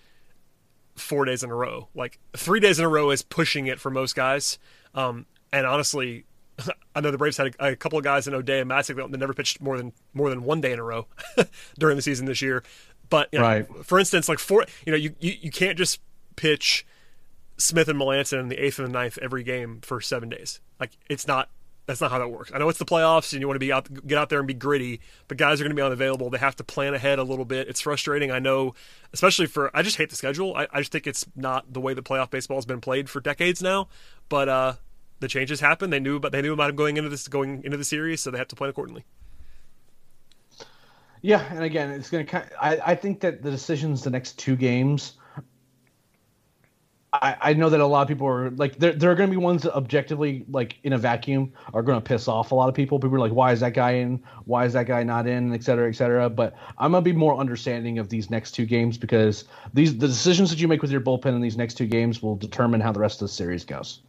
[0.95, 1.87] four days in a row.
[1.95, 4.59] Like three days in a row is pushing it for most guys.
[4.93, 6.25] Um, and honestly,
[6.95, 9.17] I know the Braves had a, a couple of guys in O'Day and Matzek that
[9.17, 11.07] never pitched more than more than one day in a row
[11.79, 12.63] during the season this year.
[13.09, 13.67] But you know, right.
[13.83, 15.99] for instance, like for you know, you, you, you can't just
[16.35, 16.85] pitch
[17.57, 20.59] Smith and Melancon in the eighth and the ninth every game for seven days.
[20.79, 21.49] Like it's not
[21.89, 22.51] that's not how that works.
[22.53, 24.47] I know it's the playoffs and you want to be out get out there and
[24.47, 26.29] be gritty, but guys are going to be unavailable.
[26.29, 27.67] They have to plan ahead a little bit.
[27.67, 28.29] It's frustrating.
[28.29, 28.75] I know,
[29.11, 30.55] especially for I just hate the schedule.
[30.55, 33.19] I, I just think it's not the way the playoff baseball has been played for
[33.19, 33.87] decades now.
[34.29, 34.73] But uh,
[35.19, 35.89] the changes happen.
[35.89, 38.29] They knew, but they knew about him going into this going into the series, so
[38.29, 39.03] they have to plan accordingly.
[41.21, 42.63] Yeah, and again, it's going to.
[42.63, 45.13] I I think that the decisions the next two games.
[47.11, 48.93] I, I know that a lot of people are like there.
[48.93, 52.03] There are going to be ones that objectively, like in a vacuum, are going to
[52.03, 52.99] piss off a lot of people.
[52.99, 54.23] People are like, "Why is that guy in?
[54.45, 56.29] Why is that guy not in?" Et cetera, et cetera.
[56.29, 60.07] But I'm going to be more understanding of these next two games because these the
[60.07, 62.91] decisions that you make with your bullpen in these next two games will determine how
[62.91, 64.01] the rest of the series goes.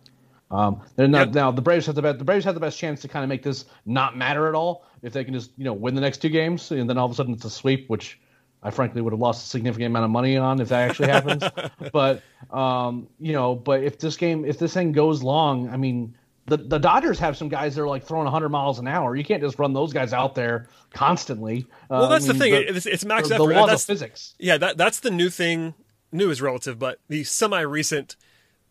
[0.51, 1.35] Um, they're not yep.
[1.35, 1.51] now.
[1.51, 2.19] The Braves have the best.
[2.19, 4.85] The Braves have the best chance to kind of make this not matter at all
[5.03, 7.13] if they can just you know win the next two games, and then all of
[7.13, 8.19] a sudden it's a sweep, which
[8.63, 11.45] I frankly would have lost a significant amount of money on if that actually happens.
[11.93, 16.17] but um, you know, but if this game, if this thing goes long, I mean,
[16.47, 19.15] the the Dodgers have some guys that are like throwing 100 miles an hour.
[19.15, 21.67] You can't just run those guys out there constantly.
[21.89, 22.53] Well, that's uh, I mean, the thing.
[22.53, 23.47] The, it's, it's max the, effort.
[23.47, 24.35] The laws that's, of physics.
[24.39, 25.75] Yeah, that that's the new thing.
[26.13, 28.17] New is relative, but the semi-recent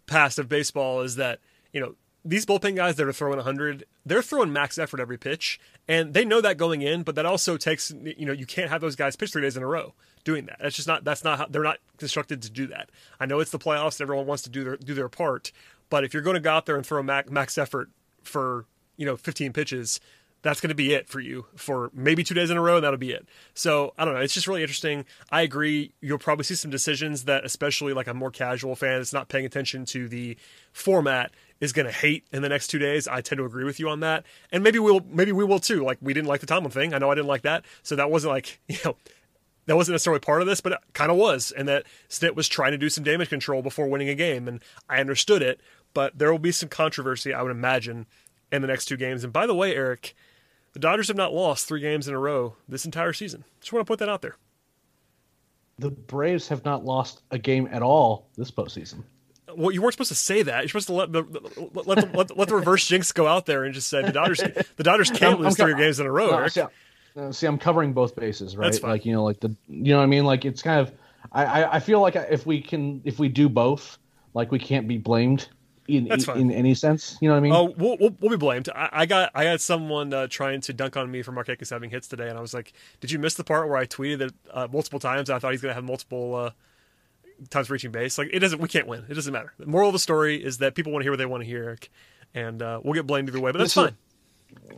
[0.07, 1.39] past of baseball is that
[1.73, 1.95] you know
[2.25, 6.25] these bullpen guys that are throwing 100, they're throwing max effort every pitch, and they
[6.25, 7.03] know that going in.
[7.03, 9.63] But that also takes you know you can't have those guys pitch three days in
[9.63, 9.93] a row
[10.23, 10.57] doing that.
[10.61, 12.89] That's just not that's not how they're not constructed to do that.
[13.19, 15.51] I know it's the playoffs; everyone wants to do their do their part,
[15.89, 17.89] but if you're going to go out there and throw max, max effort
[18.23, 18.65] for
[18.97, 19.99] you know 15 pitches,
[20.41, 22.83] that's going to be it for you for maybe two days in a row, and
[22.83, 23.27] that'll be it.
[23.53, 24.21] So I don't know.
[24.21, 25.05] It's just really interesting.
[25.31, 25.93] I agree.
[26.01, 29.45] You'll probably see some decisions that, especially like a more casual fan that's not paying
[29.45, 30.37] attention to the
[30.71, 33.07] format, is going to hate in the next two days.
[33.07, 35.83] I tend to agree with you on that, and maybe we'll maybe we will too.
[35.83, 36.93] Like we didn't like the Tomlin thing.
[36.93, 38.95] I know I didn't like that, so that wasn't like you know
[39.65, 42.47] that wasn't necessarily part of this, but it kind of was, and that Snit was
[42.47, 45.61] trying to do some damage control before winning a game, and I understood it.
[45.93, 48.07] But there will be some controversy, I would imagine,
[48.51, 49.23] in the next two games.
[49.23, 50.15] And by the way, Eric,
[50.73, 53.43] the Dodgers have not lost three games in a row this entire season.
[53.59, 54.37] Just want to put that out there.
[55.77, 59.03] The Braves have not lost a game at all this postseason.
[59.55, 60.61] Well, you weren't supposed to say that.
[60.61, 61.21] You're supposed to let the
[61.83, 64.11] let the, let, the, let the reverse jinx go out there and just say the
[64.11, 64.39] Dodgers
[64.75, 66.31] the Dodgers can't lose three games in a row.
[66.31, 66.61] No, see,
[67.15, 68.83] uh, see, I'm covering both bases, right?
[68.83, 70.25] Like you know, like the you know what I mean.
[70.25, 70.93] Like it's kind of
[71.31, 73.97] I I feel like if we can if we do both,
[74.33, 75.47] like we can't be blamed
[75.89, 77.17] in, in any sense.
[77.21, 77.53] You know what I mean?
[77.53, 78.69] Oh, we'll, we'll, we'll be blamed.
[78.69, 81.89] I, I, got I got someone uh, trying to dunk on me for Markakis having
[81.89, 84.33] hits today, and I was like, "Did you miss the part where I tweeted it
[84.51, 85.29] uh, multiple times?
[85.29, 86.51] I thought he's going to have multiple uh,
[87.49, 88.17] times reaching base.
[88.17, 88.61] Like it doesn't.
[88.61, 89.05] We can't win.
[89.09, 89.53] It doesn't matter.
[89.57, 91.47] The moral of the story is that people want to hear what they want to
[91.47, 91.77] hear,
[92.33, 93.51] and uh, we'll get blamed either way.
[93.51, 93.93] But that's this fine.
[93.93, 93.95] Is,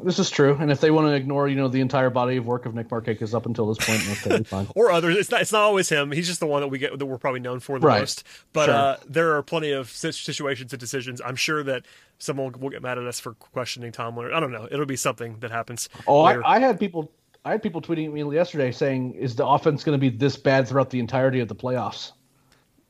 [0.03, 2.45] this is true, and if they want to ignore, you know, the entire body of
[2.45, 4.67] work of Nick Markakis up until this point, that's totally fine.
[4.75, 5.41] or others, it's not.
[5.41, 6.11] It's not always him.
[6.11, 7.99] He's just the one that we get that we're probably known for the right.
[7.99, 8.23] most.
[8.53, 8.73] But sure.
[8.73, 11.21] uh, there are plenty of situations and decisions.
[11.23, 11.85] I'm sure that
[12.19, 14.33] someone will get mad at us for questioning Tomlin.
[14.33, 14.67] I don't know.
[14.71, 15.89] It'll be something that happens.
[16.07, 17.11] Oh, I, I, had people.
[17.45, 20.35] I had people tweeting at me yesterday saying, "Is the offense going to be this
[20.35, 22.13] bad throughout the entirety of the playoffs?"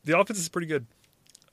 [0.04, 0.86] The offense is pretty good.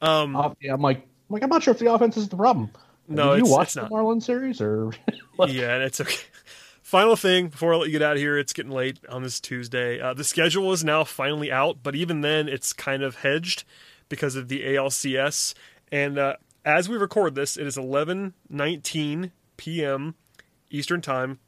[0.01, 2.37] Um, uh, yeah, I'm like, I'm like, I'm not sure if the offense is the
[2.37, 2.71] problem.
[3.09, 4.93] No, Did you watch the Marlins series or?
[5.47, 6.23] yeah, it's okay.
[6.83, 9.41] Final thing before I let you get out of here, it's getting late on this
[9.41, 10.01] Tuesday.
[10.01, 13.65] Uh, the schedule is now finally out, but even then, it's kind of hedged
[14.09, 15.53] because of the ALCS.
[15.93, 20.15] And uh, as we record this, it is 11:19 p.m.
[20.71, 21.39] Eastern Time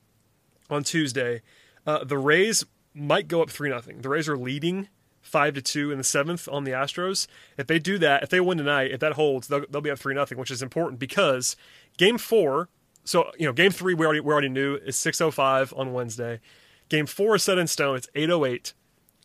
[0.69, 1.43] on Tuesday.
[1.87, 4.03] Uh, the Rays might go up three nothing.
[4.03, 4.89] The Rays are leading
[5.31, 7.26] five to two in the seventh on the Astros.
[7.57, 9.99] If they do that, if they win tonight, if that holds, they'll, they'll be up
[9.99, 11.57] three nothing, which is important because
[11.97, 12.68] game four.
[13.05, 15.93] So you know, game three we already we already knew is six oh five on
[15.93, 16.41] Wednesday.
[16.89, 17.97] Game four is set in stone.
[17.97, 18.74] It's eight oh eight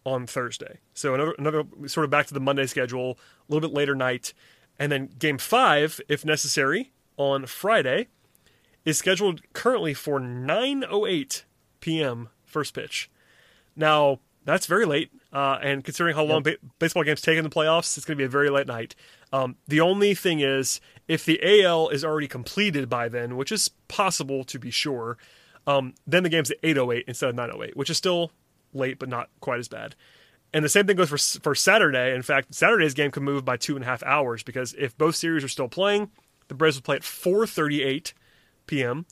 [0.06, 0.80] on Thursday.
[0.93, 3.18] So another another sort of back to the Monday schedule,
[3.49, 4.34] a little bit later night,
[4.78, 8.08] and then game five, if necessary, on Friday,
[8.86, 11.43] is scheduled currently for nine oh eight
[11.80, 12.30] p.m.
[12.45, 13.10] first pitch.
[13.76, 15.12] Now that's very late.
[15.36, 16.62] Uh, and considering how long yep.
[16.62, 18.96] ba- baseball games take in the playoffs, it's going to be a very late night.
[19.34, 20.80] Um, the only thing is,
[21.10, 25.18] if the AL is already completed by then, which is possible to be sure,
[25.68, 28.32] um, then the game's at 8:08 instead of 9:08, which is still
[28.72, 29.96] late but not quite as bad.
[30.54, 32.16] And the same thing goes for for Saturday.
[32.16, 35.18] In fact, Saturday's game could move by two and a half hours because if both
[35.18, 36.12] series are still playing,
[36.48, 38.14] the Braves would play at 4:38
[38.68, 39.06] p.m.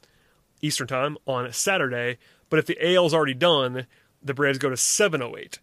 [0.61, 2.17] Eastern time on Saturday.
[2.49, 3.87] But if the AL is already done,
[4.21, 5.59] the Braves go to 7:08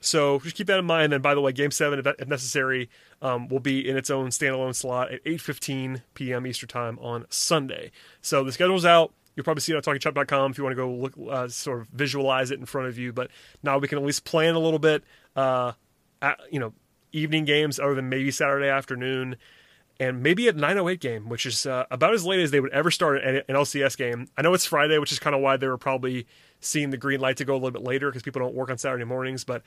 [0.00, 1.12] so just keep that in mind.
[1.12, 2.88] And by the way, Game Seven, if necessary,
[3.20, 6.46] um, will be in its own standalone slot at 8:15 p.m.
[6.46, 7.90] Eastern Time on Sunday.
[8.22, 9.12] So the schedule's out.
[9.36, 11.88] You'll probably see it on TalkingChop.com if you want to go look, uh, sort of
[11.88, 13.12] visualize it in front of you.
[13.12, 13.30] But
[13.62, 15.04] now we can at least plan a little bit.
[15.36, 15.72] Uh,
[16.20, 16.72] at, you know,
[17.12, 19.36] evening games other than maybe Saturday afternoon,
[19.98, 22.90] and maybe a 9:08 game, which is uh, about as late as they would ever
[22.90, 24.28] start an LCS game.
[24.36, 26.26] I know it's Friday, which is kind of why they were probably
[26.60, 28.78] seeing the green light to go a little bit later because people don't work on
[28.78, 29.62] Saturday mornings, but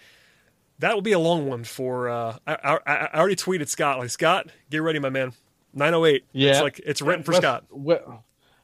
[0.80, 2.10] that will be a long one for.
[2.10, 5.34] Uh, I, I, I, already tweeted Scott like Scott, get ready, my man.
[5.74, 6.26] Nine oh eight.
[6.34, 7.66] Yeah, it's like it's written for West, Scott.
[7.72, 7.96] We,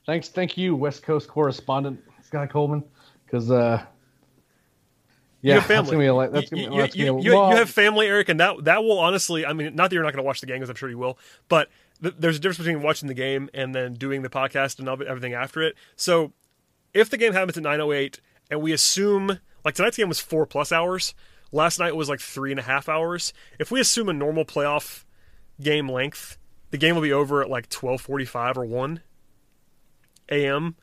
[0.05, 2.83] thanks, thank you, West Coast correspondent Scott Coleman,
[3.25, 3.83] because uh,
[5.41, 6.07] yeah, you have family.
[6.07, 8.99] That's that's gonna, you, that's you, you, you, have family, Eric, and that that will
[8.99, 9.45] honestly.
[9.45, 10.97] I mean, not that you're not going to watch the game, because I'm sure you
[10.97, 11.17] will,
[11.47, 11.69] but
[12.01, 15.33] th- there's a difference between watching the game and then doing the podcast and everything
[15.33, 15.75] after it.
[15.95, 16.33] So,
[16.93, 18.19] if the game happens at 9:08,
[18.49, 21.13] and we assume like tonight's game was four plus hours,
[21.51, 23.33] Last night was like three and a half hours.
[23.57, 25.03] If we assume a normal playoff
[25.59, 26.37] game length,
[26.69, 29.01] the game will be over at like twelve forty five or one
[30.29, 30.75] a.m.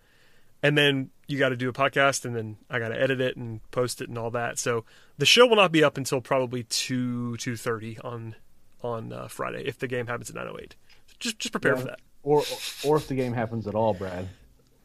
[0.63, 3.37] And then you got to do a podcast, and then I got to edit it
[3.37, 4.59] and post it and all that.
[4.59, 4.85] So
[5.19, 8.35] the show will not be up until probably two two thirty on
[8.83, 10.75] on uh, Friday if the game happens at nine oh eight.
[11.21, 11.81] Just just prepare yeah.
[11.81, 12.01] for that.
[12.25, 12.43] or
[12.85, 14.29] or if the game happens at all, Brad.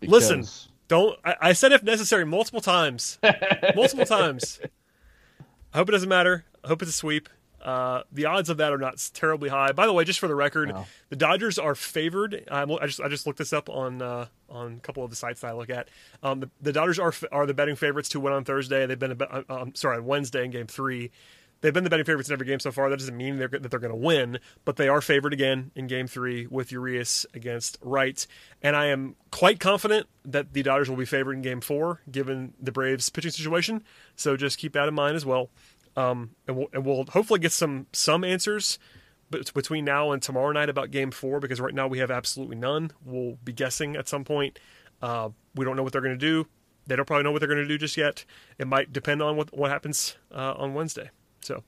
[0.04, 0.46] Listen,
[0.92, 1.18] don't.
[1.24, 3.18] I, I said if necessary multiple times,
[3.76, 4.60] multiple times.
[5.74, 6.44] I hope it doesn't matter.
[6.64, 7.30] I hope it's a sweep.
[7.62, 9.72] Uh, the odds of that are not terribly high.
[9.72, 10.86] By the way, just for the record, No.
[11.10, 12.44] the Dodgers are favored.
[12.52, 15.16] I'm, I just I just looked this up on uh, on a couple of the
[15.16, 15.88] sites that I look at.
[16.24, 18.86] Um, the, the Dodgers are are the betting favorites to win on Thursday.
[18.86, 21.12] They've been a, uh, um, sorry on Wednesday in Game Three.
[21.62, 22.90] They've been the betting favorites in every game so far.
[22.90, 25.88] That doesn't mean they're, that they're going to win, but they are favored again in
[25.88, 28.26] Game Three with Urias against Wright.
[28.62, 32.54] And I am quite confident that the Dodgers will be favored in Game Four, given
[32.60, 33.84] the Braves' pitching situation.
[34.16, 35.50] So just keep that in mind as well.
[35.96, 38.80] Um, and we'll, and we'll hopefully get some some answers
[39.30, 42.92] between now and tomorrow night about Game Four because right now we have absolutely none.
[43.06, 44.60] We'll be guessing at some point.
[45.02, 46.48] Uh, we don't know what they're going to do.
[46.88, 48.26] They don't probably know what they're going to do just yet.
[48.58, 51.12] It might depend on what what happens uh, on Wednesday.
[51.42, 51.64] So,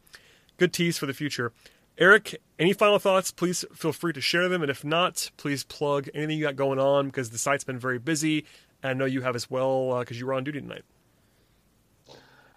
[0.57, 1.51] good tease for the future.
[1.97, 3.31] Eric, any final thoughts?
[3.31, 6.79] Please feel free to share them, and if not, please plug anything you got going
[6.79, 8.45] on because the site's been very busy.
[8.81, 10.83] And I know you have as well because you were on duty tonight.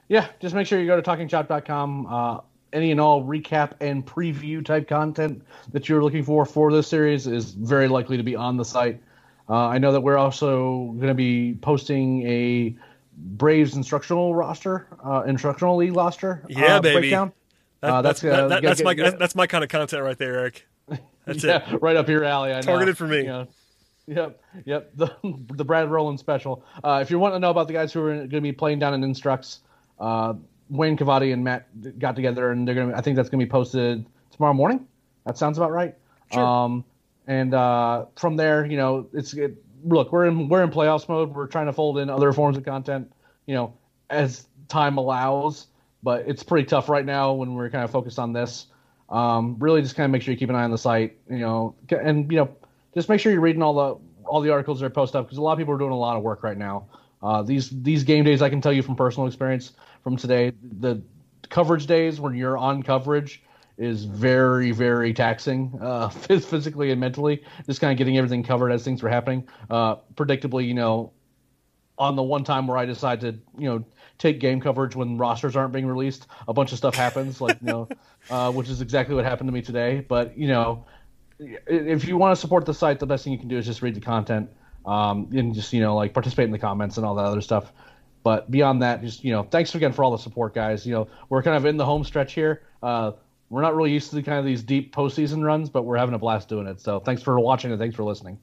[0.08, 2.06] Yeah, just make sure you go to talkingchop.com.
[2.06, 2.40] Uh,
[2.72, 5.42] any and all recap and preview type content
[5.72, 9.00] that you're looking for for this series is very likely to be on the site.
[9.48, 12.76] Uh, I know that we're also going to be posting a
[13.16, 16.44] Braves instructional roster, uh, instructional league roster.
[16.48, 17.00] Yeah, uh, baby.
[17.00, 17.32] Breakdown.
[17.80, 19.70] That- Uh, that's that's, uh, that- that- that's get- my get- that's my kind of
[19.70, 20.66] content right there, Eric.
[21.24, 21.48] That's it.
[21.48, 22.50] yeah, right up your alley.
[22.52, 22.60] I know.
[22.62, 23.24] Targeted for me.
[23.24, 23.44] Yeah.
[24.08, 24.92] Yep, yep.
[24.94, 25.10] The
[25.50, 26.64] the Brad Rowland special.
[26.84, 28.78] Uh, if you want to know about the guys who are going to be playing
[28.78, 29.60] down in Instructs,
[29.98, 30.34] uh,
[30.70, 31.66] Wayne Cavadi and Matt
[31.98, 32.96] got together, and they're going to.
[32.96, 34.86] I think that's going to be posted tomorrow morning.
[35.24, 35.96] That sounds about right.
[36.32, 36.44] Sure.
[36.44, 36.84] Um,
[37.26, 39.56] and uh, from there, you know, it's it,
[39.86, 41.34] look, we're in we're in playoffs mode.
[41.34, 43.12] We're trying to fold in other forms of content,
[43.46, 43.74] you know,
[44.10, 45.66] as time allows.
[46.02, 48.66] But it's pretty tough right now when we're kind of focused on this.
[49.08, 51.38] Um, really, just kind of make sure you keep an eye on the site, you
[51.38, 52.56] know, and you know,
[52.94, 55.38] just make sure you're reading all the all the articles that are posted up because
[55.38, 56.86] a lot of people are doing a lot of work right now.
[57.22, 59.72] Uh, these these game days, I can tell you from personal experience
[60.02, 61.02] from today, the
[61.48, 63.42] coverage days when you're on coverage
[63.78, 67.42] is very very taxing uh, physically and mentally.
[67.66, 69.48] Just kind of getting everything covered as things were happening.
[69.70, 71.12] Uh, predictably, you know,
[71.98, 73.84] on the one time where I decide to, you know,
[74.18, 77.66] take game coverage when rosters aren't being released, a bunch of stuff happens, like you
[77.66, 77.88] know,
[78.30, 80.04] uh, which is exactly what happened to me today.
[80.06, 80.86] But you know,
[81.38, 83.82] if you want to support the site, the best thing you can do is just
[83.82, 84.50] read the content
[84.86, 87.72] um, and just you know like participate in the comments and all that other stuff.
[88.22, 90.86] But beyond that, just you know, thanks again for all the support, guys.
[90.86, 92.62] You know, we're kind of in the home stretch here.
[93.48, 96.18] We're not really used to kind of these deep postseason runs, but we're having a
[96.18, 96.80] blast doing it.
[96.80, 98.38] So thanks for watching and thanks for listening.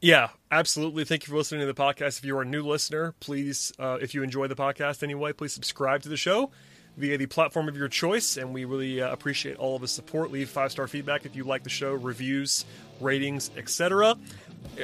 [0.00, 1.04] Yeah, absolutely.
[1.04, 2.18] Thank you for listening to the podcast.
[2.18, 6.02] If you're a new listener, please, uh, if you enjoy the podcast anyway, please subscribe
[6.02, 6.50] to the show
[6.96, 8.36] via the platform of your choice.
[8.36, 10.30] And we really uh, appreciate all of the support.
[10.30, 12.64] Leave five star feedback if you like the show, reviews,
[13.00, 14.16] ratings, etc.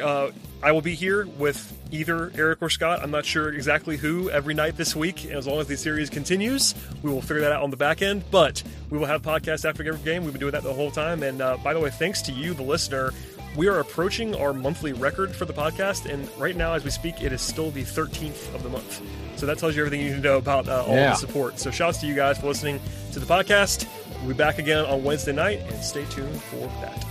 [0.01, 0.31] Uh,
[0.63, 3.01] I will be here with either Eric or Scott.
[3.03, 5.27] I'm not sure exactly who every night this week.
[5.27, 8.25] As long as the series continues, we will figure that out on the back end.
[8.31, 10.25] But we will have podcasts after every game.
[10.25, 11.23] We've been doing that the whole time.
[11.23, 13.13] And uh, by the way, thanks to you, the listener.
[13.55, 17.21] We are approaching our monthly record for the podcast, and right now, as we speak,
[17.21, 19.03] it is still the 13th of the month.
[19.43, 21.11] So that tells you everything you need to know about uh, all Yeah.
[21.11, 21.59] the support.
[21.59, 22.79] So shouts to you guys for listening
[23.11, 23.89] to the podcast.
[24.21, 27.05] We'll be back again on Wednesday night, and stay tuned for that.